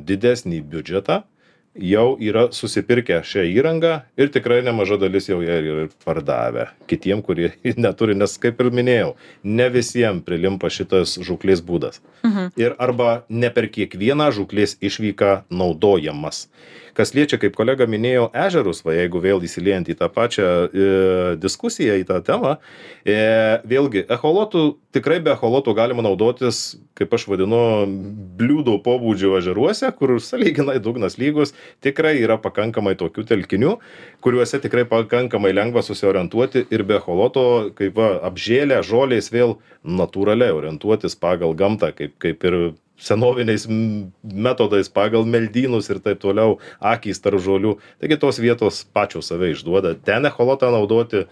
didesnį 0.06 0.62
biudžetą 0.62 1.24
jau 1.74 2.14
yra 2.22 2.46
susipirkę 2.54 3.20
šią 3.26 3.44
įrangą 3.50 3.94
ir 4.20 4.30
tikrai 4.34 4.60
nemaža 4.66 4.98
dalis 5.00 5.28
jau 5.28 5.40
ją 5.42 5.58
ir 5.62 5.88
pardavę. 6.04 6.68
Kitiem 6.90 7.22
kurie 7.22 7.52
neturi 7.84 8.14
nes 8.14 8.36
kaip 8.38 8.60
ir 8.62 8.70
minėjau 8.74 9.14
ne 9.44 9.68
visiem 9.74 10.22
prilimpa 10.24 10.70
šitas 10.70 11.18
žūklės 11.18 11.64
būdas. 11.66 12.00
Ir 12.60 12.76
arba 12.78 13.24
ne 13.28 13.50
per 13.50 13.68
kiekvieną 13.68 14.30
žūklės 14.36 14.78
išvyką 14.80 15.44
naudojamas. 15.50 16.48
Kas 16.94 17.10
liečia 17.10 17.40
kaip 17.42 17.56
kolega 17.58 17.88
minėjo 17.90 18.28
ežerus 18.38 18.84
va 18.86 18.94
jeigu 18.94 19.18
vėl 19.18 19.42
įsiliejant 19.42 19.88
į 19.90 19.96
tą 19.98 20.08
pačią 20.14 20.46
e, 20.46 20.84
diskusiją 21.42 21.96
į 21.98 22.04
tą 22.06 22.20
temą 22.22 22.54
e, 23.02 23.16
vėlgi 23.66 24.04
echolotų 24.14 24.62
tikrai 24.94 25.18
be 25.24 25.32
echolotų 25.34 25.74
galima 25.76 26.04
naudotis 26.06 26.76
kaip 26.98 27.14
aš 27.16 27.26
vadinu 27.30 27.60
bliūdo 28.38 28.76
pobūdžio 28.84 29.34
ežeruose 29.40 29.90
kur 29.98 30.14
sąlyginai 30.22 30.78
dugnas 30.82 31.18
lygus 31.20 31.54
tikrai 31.84 32.14
yra 32.20 32.38
pakankamai 32.42 32.94
tokių 33.00 33.26
telkinių 33.32 33.74
kuriuose 34.24 34.62
tikrai 34.62 34.86
pakankamai 34.90 35.52
lengva 35.56 35.82
susiorientuoti 35.86 36.66
ir 36.70 36.86
be 36.86 36.98
echoloto 37.00 37.44
kaip 37.78 37.98
va 37.98 38.14
apžėlę 38.30 38.80
žolės 38.86 39.32
vėl 39.34 39.58
natūraliai 39.84 40.54
orientuotis 40.54 41.18
pagal 41.18 41.56
gamtą 41.58 41.90
kaip 41.98 42.16
kaip 42.22 42.48
ir 42.50 42.58
senoviniais 42.96 43.66
metodais 44.22 44.88
pagal 44.88 45.26
meldynus 45.26 45.90
ir 45.90 46.00
taip 46.04 46.20
toliau 46.22 46.58
akys 46.78 47.20
tarp 47.22 47.42
žolių. 47.42 47.76
Taigi 48.00 48.18
tos 48.22 48.38
vietos 48.38 48.84
pačios 48.94 49.30
save 49.30 49.50
išduoda. 49.54 49.96
Ten 50.06 50.30
echolotą 50.30 50.70
naudoti 50.70 51.24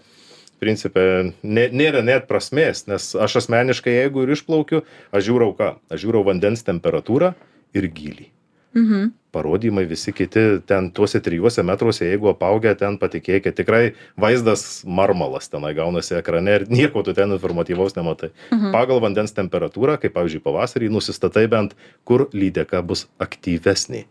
principe 0.63 1.05
nė 1.43 1.67
nėra 1.75 2.03
net 2.05 2.29
prasmės 2.31 2.87
nes 2.87 3.11
aš 3.27 3.41
asmeniškai 3.43 3.99
jeigu 3.99 4.23
ir 4.23 4.37
išplaukiu 4.37 4.85
aš 5.11 5.27
žiūrau 5.27 5.51
ką 5.59 5.73
aš 5.91 6.05
žiūrau 6.05 6.23
vandens 6.31 6.63
temperatūrą 6.67 7.35
ir 7.75 7.91
gylį. 7.91 8.29
Mhm. 8.73 9.11
parodymai 9.33 9.85
visi 9.89 10.11
kiti 10.13 10.61
ten 10.65 10.91
tuose 10.91 11.19
trijuose 11.21 11.63
metruose 11.65 12.05
jeigu 12.05 12.29
apaugę 12.29 12.73
ten 12.77 12.99
patikėkit 13.01 13.55
tikrai 13.57 13.93
vaizdas 14.17 14.83
marmalas 14.85 15.49
tenai 15.49 15.71
gaunasi 15.77 16.19
ekrane 16.19 16.55
ir 16.59 16.65
nieko 16.69 17.01
tu 17.05 17.13
ten 17.17 17.33
informatyvaus 17.33 17.95
nematai. 17.97 18.29
Pagal 18.73 19.01
vandens 19.01 19.33
temperatūrą 19.33 19.97
kaip 20.01 20.13
pavyzdžiui 20.13 20.43
pavasarį 20.45 20.91
nusistatai 20.93 21.47
bent 21.49 21.73
kur 22.05 22.27
lydeka 22.33 22.81
bus 22.85 23.07
aktyvesnė. 23.21 24.05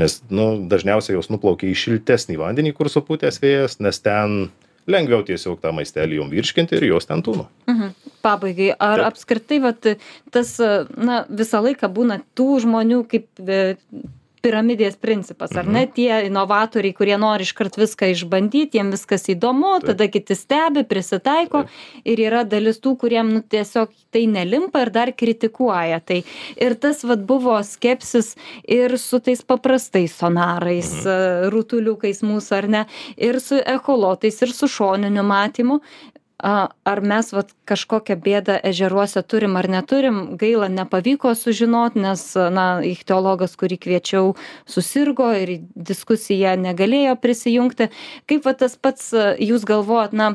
Nes 0.00 0.22
nu 0.32 0.48
dažniausiai 0.68 1.16
jos 1.16 1.28
nuplaukia 1.32 1.68
į 1.68 1.76
šiltesnį 1.84 2.40
vandenį 2.40 2.72
kur 2.76 2.88
supūtęs 2.92 3.40
vėjas 3.44 3.80
nes 3.84 4.00
ten 4.00 4.48
lengviau 4.90 5.22
tiesiog 5.26 5.60
tą 5.62 5.72
maistelį 5.76 6.18
jom 6.20 6.32
virškinti 6.32 6.76
ir 6.76 6.88
jos 6.92 7.06
ten 7.06 7.22
tūno 7.24 7.48
Mhm. 7.70 7.94
Pabaigai, 8.24 8.70
ar 8.80 9.02
Taip. 9.02 9.06
apskritai 9.12 9.58
vat, 9.60 9.86
tas, 10.32 10.54
na, 10.96 11.24
visą 11.28 11.60
laiką 11.60 11.90
būna 11.92 12.22
tų 12.36 12.60
žmonių 12.64 13.02
kaip 13.10 13.26
e, 13.44 13.76
piramidės 14.44 14.98
principas, 15.00 15.54
ar 15.56 15.68
ne? 15.70 15.86
Tie 15.88 16.10
inovatoriai, 16.28 16.94
kurie 16.96 17.16
nori 17.20 17.46
iškart 17.46 17.78
viską 17.80 18.10
išbandyti, 18.12 18.78
jiems 18.78 18.98
viskas 18.98 19.26
įdomu, 19.32 19.78
tada 19.84 20.08
kiti 20.12 20.36
stebi, 20.38 20.84
prisitaiko 20.88 21.64
ir 22.04 22.22
yra 22.26 22.44
dalis 22.48 22.80
tų, 22.84 22.94
kuriem 23.00 23.32
nu, 23.34 23.42
tiesiog 23.42 23.92
tai 24.14 24.26
nelimpa 24.30 24.84
ir 24.84 24.92
dar 24.94 25.12
kritikuoja. 25.16 26.00
Tai 26.04 26.20
ir 26.68 26.76
tas 26.80 27.02
vat, 27.08 27.24
buvo 27.26 27.56
skepsis 27.64 28.34
ir 28.68 28.98
su 29.00 29.20
tais 29.24 29.42
paprastais 29.42 30.14
sonarais, 30.20 30.92
mhm. 31.02 31.50
rutuliukais 31.54 32.22
mūsų 32.26 32.58
ar 32.60 32.70
ne, 32.76 32.84
ir 33.16 33.40
su 33.42 33.60
echolotais, 33.60 34.40
ir 34.44 34.54
su 34.54 34.70
šoniniu 34.70 35.24
matymu. 35.26 35.80
A, 36.38 36.68
Ar 36.84 37.00
mes 37.00 37.30
vat, 37.32 37.52
kažkokią 37.68 38.16
bėdą 38.20 38.56
ežeruose 38.66 39.22
turim 39.22 39.54
ar 39.56 39.68
neturim, 39.70 40.34
gaila 40.40 40.66
nepavyko 40.68 41.30
sužinoti, 41.38 42.02
nes, 42.02 42.24
na, 42.34 42.66
ichtiologas, 42.84 43.54
kurį 43.60 43.78
kviečiau, 43.86 44.34
susirgo 44.66 45.30
ir 45.38 45.54
į 45.54 45.58
diskusiją 45.92 46.56
negalėjo 46.60 47.14
prisijungti. 47.22 47.88
Kaip 48.30 48.48
va, 48.48 48.56
tas 48.58 48.74
pats 48.74 49.12
jūs 49.38 49.64
galvojat, 49.68 50.12
na, 50.12 50.34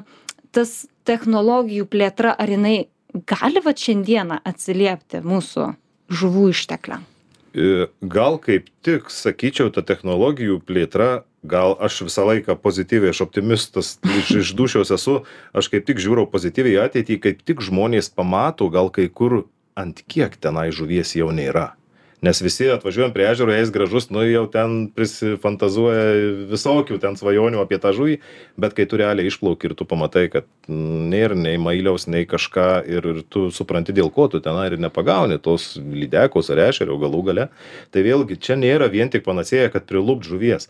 tas 0.55 0.87
technologijų 1.09 1.85
plėtra, 1.91 2.33
ar 2.33 2.49
jinai 2.55 2.89
gali 3.29 3.61
va 3.65 3.75
šiandieną 3.75 4.41
atsiliepti 4.47 5.23
mūsų 5.25 5.71
žuvų 6.09 6.49
ištekliam? 6.53 7.05
E, 7.53 7.87
gal 8.01 8.37
kaip 8.41 8.69
tik 8.85 9.09
sakyčiau 9.09 9.71
ta 9.73 9.81
technologijų 9.81 10.59
plėtra 10.65 11.23
gal 11.43 11.77
aš 11.79 12.03
visą 12.07 12.25
laiką 12.27 12.57
pozityviai 12.59 13.13
aš 13.13 13.23
optimistas 13.23 13.95
iš 14.03 14.31
iš 14.41 14.53
dūšios 14.59 14.91
esu 14.95 15.21
aš 15.55 15.71
kaip 15.71 15.87
tik 15.87 16.01
žiūriu 16.03 16.27
pozityviai 16.31 16.75
į 16.77 16.83
ateitį 16.87 17.19
kaip 17.23 17.43
tik 17.47 17.63
žmonės 17.63 18.11
pamato 18.11 18.67
gal 18.69 18.91
kai 18.91 19.07
kur 19.07 19.45
ant 19.79 20.03
kiek 20.07 20.35
tenai 20.41 20.69
žuvies 20.75 21.15
jau 21.15 21.31
nėra. 21.31 21.73
Nes 22.19 22.41
visi 22.43 22.65
atvažiuojam 22.67 23.13
prie 23.15 23.23
ežero 23.31 23.53
eis 23.55 23.69
gražus 23.71 24.09
nu 24.11 24.25
jau 24.27 24.41
ten 24.51 24.89
prisifantazuoja 24.91 26.49
visokių 26.49 26.97
ten 26.99 27.15
svajonių 27.15 27.61
apie 27.63 27.79
tą 27.79 27.93
žuvį 27.95 28.17
bet 28.59 28.75
kai 28.75 28.83
tu 28.91 28.99
realiai 28.99 29.31
išplauki 29.31 29.69
ir 29.69 29.75
tu 29.79 29.87
pamatai 29.87 30.25
kad 30.33 30.49
nėr 30.67 31.37
nei 31.39 31.55
mailiaus 31.55 32.09
nei 32.11 32.27
kažką 32.27 32.67
ir 32.91 33.07
ir 33.13 33.21
tu 33.23 33.47
supranti 33.55 33.95
dėl 33.95 34.11
ko 34.11 34.27
tu 34.27 34.43
tenai 34.43 34.67
ir 34.67 34.75
nepagauni 34.83 35.39
tos 35.39 35.77
lydekos 35.79 36.51
ar 36.51 36.65
ešerio 36.67 36.99
galų 36.99 37.23
gale 37.31 37.47
tai 37.95 38.03
vėlgi 38.03 38.35
čia 38.35 38.59
nėra 38.59 38.91
vien 38.91 39.07
tik 39.07 39.23
panacėja 39.23 39.71
kad 39.71 39.87
prilupt 39.87 40.27
žuvies 40.27 40.67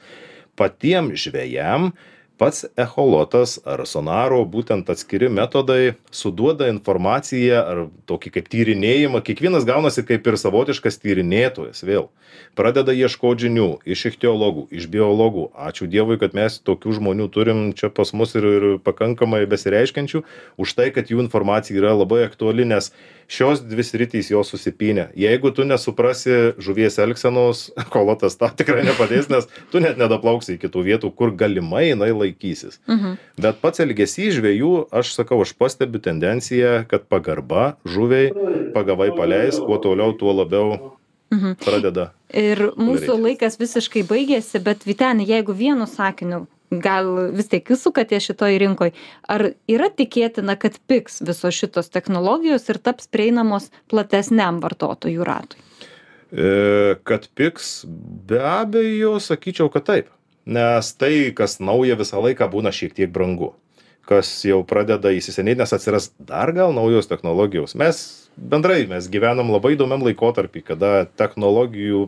patiem 0.56 1.16
žvejam 1.16 1.94
pats 2.40 2.64
echolotas 2.80 3.58
ar 3.68 3.84
sonaro 3.90 4.40
būtent 4.48 4.88
atskiri 4.90 5.28
metodai 5.30 5.96
suduoda 6.16 6.70
informaciją 6.72 7.60
ar 7.60 7.82
tokį 8.10 8.32
kaip 8.38 8.48
tyrinėjimą. 8.54 9.22
Kiekvienas 9.28 9.68
gaunasi 9.68 10.06
kaip 10.08 10.28
ir 10.32 10.40
savotiškas 10.40 11.02
tyrinėtojas 11.04 11.84
vėl. 11.84 12.08
Pradeda 12.56 12.94
ieškot 12.96 13.42
žinių 13.44 13.68
iš 13.88 14.06
ichtiologų 14.12 14.68
iš 14.72 14.88
biologų. 14.92 15.50
Ačiū 15.68 15.90
dievui 15.92 16.20
kad 16.22 16.36
mes 16.38 16.60
tokių 16.64 16.96
žmonių 17.00 17.28
turim 17.34 17.62
čia 17.78 17.92
pas 17.92 18.14
mus 18.16 18.36
ir 18.40 18.48
ir 18.50 18.68
pakankamai 18.84 19.44
besireiškiančių 19.50 20.24
už 20.60 20.76
tai 20.78 20.90
kad 20.96 21.12
jų 21.12 21.24
informacija 21.26 21.78
yra 21.80 21.96
labai 21.98 22.24
aktuali 22.28 22.68
nes 22.70 22.92
šios 23.30 23.62
dvi 23.66 23.84
sritys 23.86 24.32
jos 24.32 24.50
susipynę. 24.54 25.10
Jeigu 25.20 25.52
tu 25.56 25.68
nesuprasi 25.68 26.56
žuvies 26.62 26.98
elgsenos 27.04 27.68
echolotas 27.84 28.40
tau 28.40 28.54
tikrai 28.56 28.86
nepadės 28.88 29.30
nes 29.34 29.50
tu 29.74 29.84
net 29.84 30.00
nedaplauksi 30.02 30.56
iki 30.58 30.72
tų 30.72 30.86
vietų 30.88 31.14
kur 31.16 31.36
galimai 31.36 31.90
jinai 31.92 32.14
laikysis 32.30 32.80
Mhm. 32.88 33.18
bet 33.42 33.60
pats 33.62 33.80
elgesys 33.84 34.38
žvejų 34.40 34.72
aš 34.92 35.14
sakau 35.18 35.42
aš 35.42 35.54
pastebiu 35.58 36.00
tendenciją 36.00 36.86
kad 36.88 37.10
pagarba 37.10 37.76
žuviai 37.86 38.32
pagavai 38.74 39.10
paleisk 39.18 39.66
kuo 39.66 39.78
toliau 39.82 40.14
tuo 40.18 40.34
labiau 40.34 40.96
Mhm. 41.32 41.58
pradeda 41.66 42.12
Ir 42.34 42.58
mūsų 42.78 43.06
Darytis. 43.06 43.24
laikas 43.26 43.58
visiškai 43.58 44.04
baigėsi, 44.06 44.60
bet 44.64 44.84
Vitenė, 44.86 45.26
jeigu 45.28 45.54
vienu 45.54 45.86
sakiniu, 45.90 46.48
gal 46.72 47.32
vis 47.34 47.48
tiek 47.50 47.66
jūs 47.66 47.82
sukatės 47.88 48.28
šitoj 48.30 48.58
rinkoj, 48.62 48.92
ar 49.28 49.54
yra 49.68 49.90
tikėtina, 49.90 50.54
kad 50.60 50.78
piks 50.88 51.20
visos 51.26 51.54
šitos 51.58 51.90
technologijos 51.90 52.70
ir 52.70 52.78
taps 52.78 53.08
prieinamos 53.08 53.72
platesniam 53.90 54.60
vartotojų 54.62 55.26
ratui? 55.26 55.58
E, 56.32 56.96
kad 57.04 57.28
pigs 57.34 57.84
be 58.28 58.38
abejo 58.38 59.16
sakyčiau 59.20 59.72
kad 59.74 59.86
taip 59.86 60.08
nes 60.46 60.94
tai 60.96 61.32
kas 61.36 61.60
nauja 61.60 61.98
visą 62.00 62.22
laiką 62.24 62.50
būna 62.52 62.74
šiek 62.76 62.96
tiek 62.98 63.12
brangu. 63.12 63.54
Kas 64.10 64.30
jau 64.46 64.64
pradeda 64.66 65.12
įsisenėt 65.14 65.60
nes 65.62 65.74
atsiras 65.76 66.10
dar 66.18 66.52
gal 66.56 66.74
naujos 66.74 67.10
technologijos. 67.10 67.76
Mes 67.78 68.30
bendrai 68.38 68.88
mes 68.90 69.10
gyvenam 69.12 69.52
labai 69.54 69.76
įdomiam 69.76 70.02
laikotarpy 70.06 70.64
kada 70.66 71.06
technologijų 71.20 72.08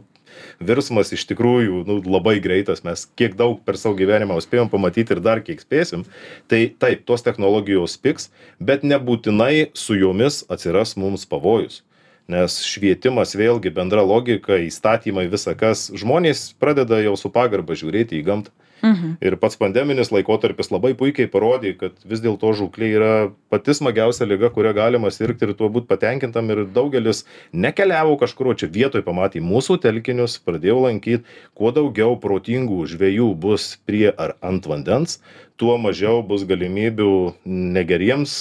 virsmas 0.64 1.12
iš 1.14 1.28
tikrųjų 1.30 1.84
nu 1.86 2.00
labai 2.08 2.40
greitas. 2.42 2.82
Mes 2.88 3.06
kiek 3.20 3.36
daug 3.38 3.60
per 3.68 3.78
savo 3.78 3.98
gyvenimą 4.00 4.40
spėjom 4.42 4.72
pamatyt 4.72 5.14
ir 5.14 5.22
dar 5.22 5.44
kiek 5.46 5.62
spėsim. 5.62 6.08
Tai 6.50 6.64
taip 6.82 7.06
tos 7.06 7.26
technologijos 7.28 8.00
pigs 8.02 8.32
bet 8.60 8.88
nebūtinai 8.88 9.70
su 9.78 10.00
jomis 10.00 10.42
atsiras 10.50 10.98
mums 10.98 11.28
pavojus 11.30 11.84
nes 12.32 12.58
švietimas 12.66 13.36
vėlgi 13.38 13.74
bendra 13.76 14.06
logika 14.08 14.60
įstatymai 14.64 15.28
visa 15.32 15.56
kas. 15.58 15.90
Žmonės 15.92 16.52
pradeda 16.62 17.02
jau 17.04 17.18
su 17.20 17.32
pagarba 17.34 17.78
žiūrėti 17.78 18.20
į 18.20 18.26
gamtą. 18.28 18.56
Mhm. 18.82 19.22
ir 19.22 19.36
pats 19.38 19.60
pandeminis 19.62 20.10
laikotarpis 20.10 20.72
labai 20.74 20.96
puikiai 20.98 21.30
parodė 21.30 21.76
kad 21.78 22.00
vis 22.02 22.22
dėlto 22.24 22.50
žūklė 22.58 22.88
yra 22.98 23.12
pati 23.54 23.76
smagiausia 23.78 24.26
liga 24.26 24.50
kuria 24.50 24.72
galima 24.74 25.12
sirgti 25.14 25.46
ir 25.46 25.54
tuo 25.54 25.70
būt 25.70 25.86
patenkintam. 25.86 26.50
Ir 26.50 26.64
daugelis 26.66 27.22
nekeliavo 27.54 28.18
kažkur 28.18 28.52
o 28.52 28.56
čia 28.58 28.72
vietoj 28.74 29.06
pamatė 29.06 29.44
mūsų 29.46 29.78
telkinius 29.86 30.40
pradėjo 30.42 30.80
lankyt. 30.88 31.30
Kuo 31.54 31.70
daugiau 31.76 32.18
protingų 32.18 32.82
žvejų 32.90 33.30
bus 33.38 33.76
prie 33.86 34.10
ar 34.10 34.34
ant 34.42 34.66
vandens 34.66 35.20
tuo 35.62 35.78
mažiau 35.78 36.26
bus 36.26 36.42
galimybių 36.50 37.14
negeriems 37.46 38.34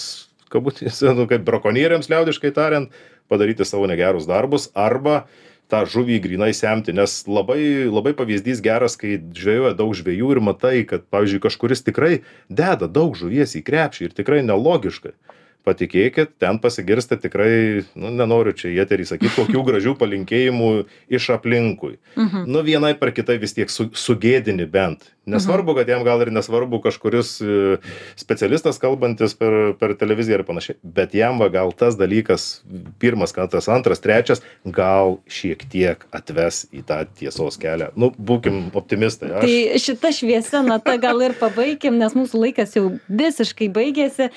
kabutėse 0.51 1.13
nu 1.15 1.29
kaip 1.31 1.45
brakonieriams 1.47 2.09
liaudiškai 2.11 2.55
tariant 2.57 2.89
padaryti 3.31 3.65
savo 3.69 3.87
negerus 3.91 4.27
darbus 4.29 4.69
arba 4.75 5.25
tą 5.71 5.85
žuvį 5.87 6.17
grynai 6.25 6.51
semti 6.57 6.91
nes 6.93 7.13
labai 7.31 7.87
labai 7.87 8.11
pavyzdys 8.19 8.59
geras 8.65 8.99
kai 8.99 9.17
žvejoja 9.23 9.77
daug 9.79 9.95
žvejų 9.95 10.33
ir 10.35 10.41
matai 10.43 10.81
kad 10.83 11.05
pavyzdžiui 11.15 11.45
kažkuris 11.47 11.85
tikrai 11.87 12.17
deda 12.51 12.91
daug 12.91 13.15
žuvies 13.15 13.55
į 13.55 13.63
krepšį 13.69 14.09
ir 14.09 14.17
tikrai 14.19 14.41
nelogiškai 14.43 15.15
patikėkit 15.61 16.31
ten 16.41 16.59
pasigirsta 16.59 17.19
tikrai 17.21 17.85
nu 17.95 18.11
nenoriu 18.17 18.55
čia 18.57 18.71
į 18.73 18.79
eterį 18.87 19.07
sakyt 19.11 19.35
kokių 19.37 19.63
gražių 19.69 19.93
palinkėjimų 20.01 20.71
iš 21.13 21.31
aplinkui 21.37 21.99
Mhm. 22.17 22.47
nu 22.49 22.63
vienaip 22.67 23.03
ar 23.05 23.13
kitaip 23.13 23.41
vis 23.45 23.53
tiek 23.55 23.71
su 23.71 23.91
sugėdini 23.93 24.67
bent 24.67 25.13
nesvarbu 25.27 25.75
kad 25.79 25.89
jam 25.89 26.05
gal 26.05 26.23
ir 26.23 26.33
nesvarbu 26.33 26.81
kažkuris 26.85 27.35
e, 27.41 27.77
specialistas 28.17 28.81
kalbantis 28.83 29.37
per 29.37 29.75
per 29.81 29.95
televiziją 30.01 30.41
ir 30.41 30.47
panašiai 30.49 30.79
bet 30.83 31.15
jam 31.15 31.41
va 31.43 31.51
gal 31.53 31.73
tas 31.77 31.99
dalykas 32.01 32.63
pirmas 32.99 33.37
kartas 33.37 33.69
antras 33.69 34.01
trečias 34.01 34.43
gal 34.65 35.19
šiek 35.29 35.67
tiek 35.71 36.07
atves 36.17 36.65
į 36.73 36.85
tą 36.89 37.03
tiesos 37.21 37.61
kelią 37.61 37.93
nu 38.01 38.13
būkim 38.17 38.71
optimistai 38.75 39.35
aš 39.37 39.51
Tai 39.51 39.79
šita 39.79 40.11
šviesia 40.15 40.61
nata 40.63 40.97
gal 41.01 41.21
ir 41.25 41.35
pabaikim, 41.39 41.97
nes 41.99 42.15
mūsų 42.15 42.41
laikas 42.45 42.77
jau 42.77 42.85
visiškai 43.09 43.67
baigėsi. 43.73 44.29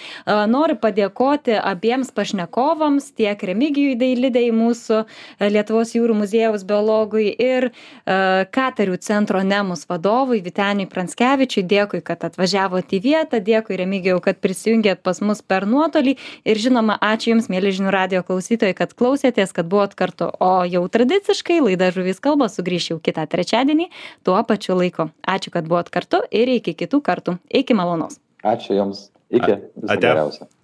Noriu 0.50 0.76
padėkoti 0.82 1.56
abiems 1.60 2.10
pašnekovams, 2.16 3.12
tiek 3.18 3.44
Remigijui 3.50 3.94
Dailidai, 4.00 4.48
mūsų 4.56 5.00
a, 5.04 5.06
Lietuvos 5.54 5.94
jūrų 5.94 6.16
muziejaus 6.24 6.66
biologui 6.68 7.28
ir 7.30 7.70
a, 7.70 8.46
Katerių 8.54 8.98
centro 9.04 9.44
Nemus 9.46 9.86
vadovui 9.90 10.42
Viteniui 10.74 10.90
Pranskevičiui. 10.90 11.64
Dėkui, 11.70 12.02
kad 12.02 12.24
atvažiavote 12.26 12.98
į 12.98 13.02
vietą, 13.04 13.40
dėkui 13.44 13.78
Remigijau, 13.78 14.18
kad 14.24 14.40
prisijungėt 14.42 15.04
pas 15.06 15.20
mus 15.22 15.44
per 15.46 15.68
nuotolį 15.70 16.16
ir 16.50 16.58
žinoma, 16.58 16.98
ačiū 16.98 17.34
Jums, 17.34 17.50
mėly 17.54 17.74
žinių 17.78 17.94
radio 17.94 18.24
klausytojai, 18.26 18.74
kad 18.78 18.96
klausėtės, 18.98 19.54
kad 19.54 19.70
buvot 19.70 19.94
kartu. 19.94 20.32
O 20.42 20.66
jau 20.66 20.82
tradiciškai 20.90 21.60
laida 21.62 21.92
Žuvys 21.94 22.22
kalba 22.24 22.50
sugrįš 22.50 22.90
jau 22.94 23.00
kitą 23.04 23.28
trečiadienį 23.30 23.92
tuo 24.26 24.40
pačiu 24.50 24.80
laiku. 24.80 25.12
Ačiū, 25.22 25.54
kad 25.54 25.70
buvot 25.70 25.94
kartu 25.94 26.24
ir 26.34 26.50
iki 26.58 26.74
kitų 26.74 27.04
kartų. 27.06 27.38
Iki 27.54 27.78
malonaus. 27.78 28.18
Ačiū 28.42 28.80
Jums. 28.80 29.12
Iki. 29.30 29.60
Viso 29.78 30.02
geriausio. 30.02 30.50